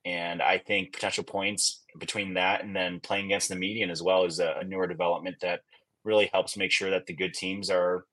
[0.05, 4.25] And i think potential points between that and then playing against the median as well
[4.25, 5.61] is a, a newer development that
[6.07, 8.07] really helps make sure that the good teams are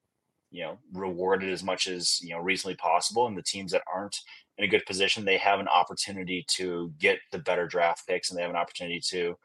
[0.52, 4.20] you know rewarded as much as you know reasonably possible and the teams that aren't
[4.58, 8.38] in a good position they have an opportunity to get the better draft picks and
[8.38, 9.36] they have an opportunity to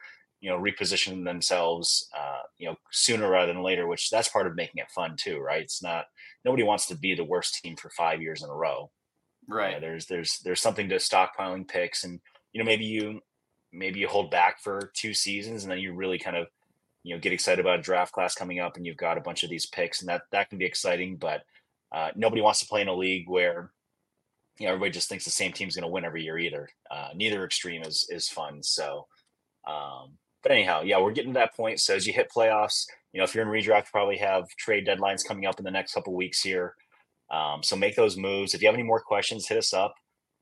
[0.41, 4.55] you know reposition themselves uh, you know sooner rather than later which that's part of
[4.55, 5.63] making it fun too right?
[5.63, 6.07] It's not
[6.45, 8.91] nobody wants to be the worst team for five years in a row.
[9.49, 9.73] Right.
[9.73, 12.21] yeah, there's there's there's something to stockpiling picks and
[12.53, 13.21] you know maybe you
[13.73, 16.47] maybe you hold back for two seasons and then you really kind of
[17.03, 19.43] you know get excited about a draft class coming up and you've got a bunch
[19.43, 21.43] of these picks and that that can be exciting but
[21.93, 23.71] uh, nobody wants to play in a league where
[24.59, 26.69] you know everybody just thinks the same team's going to win every year either.
[26.91, 29.07] Uh, neither extreme is is fun so
[29.67, 31.81] um, but anyhow yeah we're getting to that point.
[31.81, 34.87] So as you hit playoffs you know if you're in redraft you probably have trade
[34.87, 36.75] deadlines coming up in the next couple weeks here.
[37.31, 38.55] Um, so make those moves.
[38.55, 39.95] If you have any more questions hit us up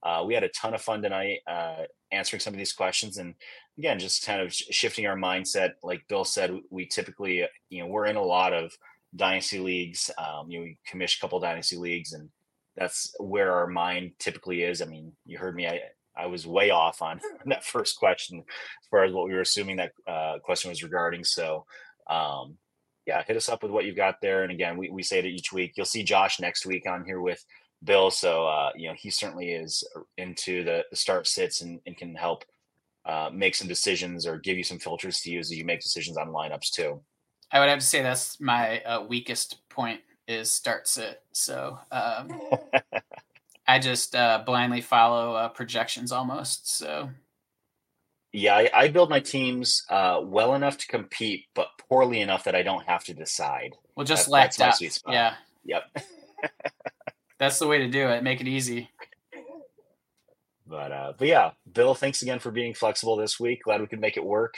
[0.02, 1.82] uh, we had a ton of fun tonight uh,
[2.12, 3.34] answering some of these questions and
[3.78, 5.72] again just kind of shifting our mindset.
[5.82, 8.72] Like bill said we typically uh, you know we're in a lot of
[9.14, 12.28] dynasty leagues um, you know we commission a couple dynasty leagues and
[12.76, 14.82] that's where our mind typically is.
[14.82, 15.80] I mean you heard me i
[16.16, 19.76] i was way off on that first question as far as what we were assuming
[19.76, 21.24] that uh, question was regarding.
[21.24, 21.64] So
[22.08, 22.56] um,
[23.06, 24.42] yeah hit us up with what you've got there.
[24.42, 25.72] And again we, we say it each week.
[25.76, 27.44] You'll see josh next week on here with
[27.84, 29.84] bill so uh, you know he certainly is
[30.16, 32.44] into the, the start sits and, and can help
[33.06, 36.16] uh, make some decisions or give you some filters to use as you make decisions
[36.16, 37.00] on lineups too.
[37.52, 41.22] I would have to say that's my uh, weakest point is start sit.
[41.32, 42.40] So um,
[43.68, 46.76] I just uh, blindly follow uh, projections almost.
[46.76, 47.10] So
[48.32, 52.56] yeah, I, I build my teams uh, well enough to compete, but poorly enough that
[52.56, 53.74] I don't have to decide.
[53.94, 54.74] Well, just that, let up.
[55.08, 55.34] Yeah.
[55.64, 55.82] Yep.
[57.38, 58.22] that's the way to do it.
[58.22, 58.90] Make it easy.
[60.66, 63.62] But uh, but yeah, Bill, thanks again for being flexible this week.
[63.62, 64.56] Glad we could make it work.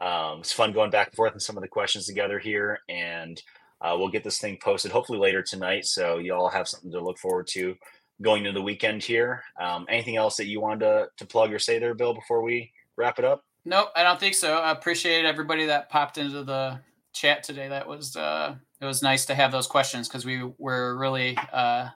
[0.00, 3.40] Um, it's fun going back and forth and some of the questions together here, and
[3.80, 7.00] uh, we'll get this thing posted hopefully later tonight, so you all have something to
[7.00, 7.76] look forward to
[8.22, 9.42] going into the weekend here.
[9.60, 12.72] Um, anything else that you wanted to, to plug or say there, Bill, before we
[12.96, 13.44] wrap it up?
[13.64, 14.58] Nope, I don't think so.
[14.58, 16.80] I appreciate everybody that popped into the
[17.12, 17.68] chat today.
[17.68, 21.88] That was uh, it was nice to have those questions because we were really uh,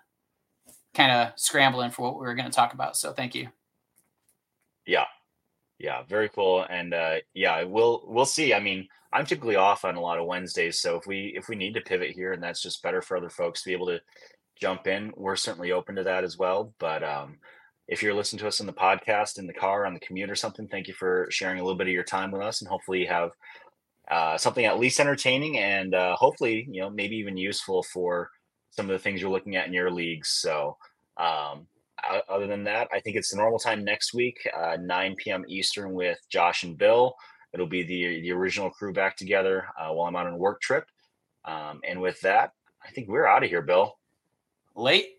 [0.94, 2.96] kind of scrambling for what we were going to talk about.
[2.96, 3.48] So thank you.
[4.86, 5.04] Yeah.
[5.78, 6.66] Yeah, very cool.
[6.68, 8.52] And uh, yeah, we'll we'll see.
[8.52, 11.54] I mean, I'm typically off on a lot of Wednesdays, so if we if we
[11.54, 14.00] need to pivot here, and that's just better for other folks to be able to
[14.60, 16.74] jump in, we're certainly open to that as well.
[16.80, 17.36] But um,
[17.86, 20.34] if you're listening to us in the podcast, in the car, on the commute, or
[20.34, 23.02] something, thank you for sharing a little bit of your time with us, and hopefully
[23.02, 23.30] you have
[24.10, 28.30] uh, something at least entertaining and uh, hopefully you know maybe even useful for
[28.70, 30.28] some of the things you're looking at in your leagues.
[30.28, 30.76] So.
[31.16, 31.66] Um,
[32.28, 35.44] other than that, I think it's the normal time next week, uh, 9 p.m.
[35.48, 37.14] Eastern with Josh and Bill.
[37.52, 40.60] It'll be the the original crew back together uh, while I'm out on a work
[40.60, 40.84] trip.
[41.44, 42.52] Um, and with that,
[42.84, 43.96] I think we're out of here, Bill.
[44.76, 45.17] Late.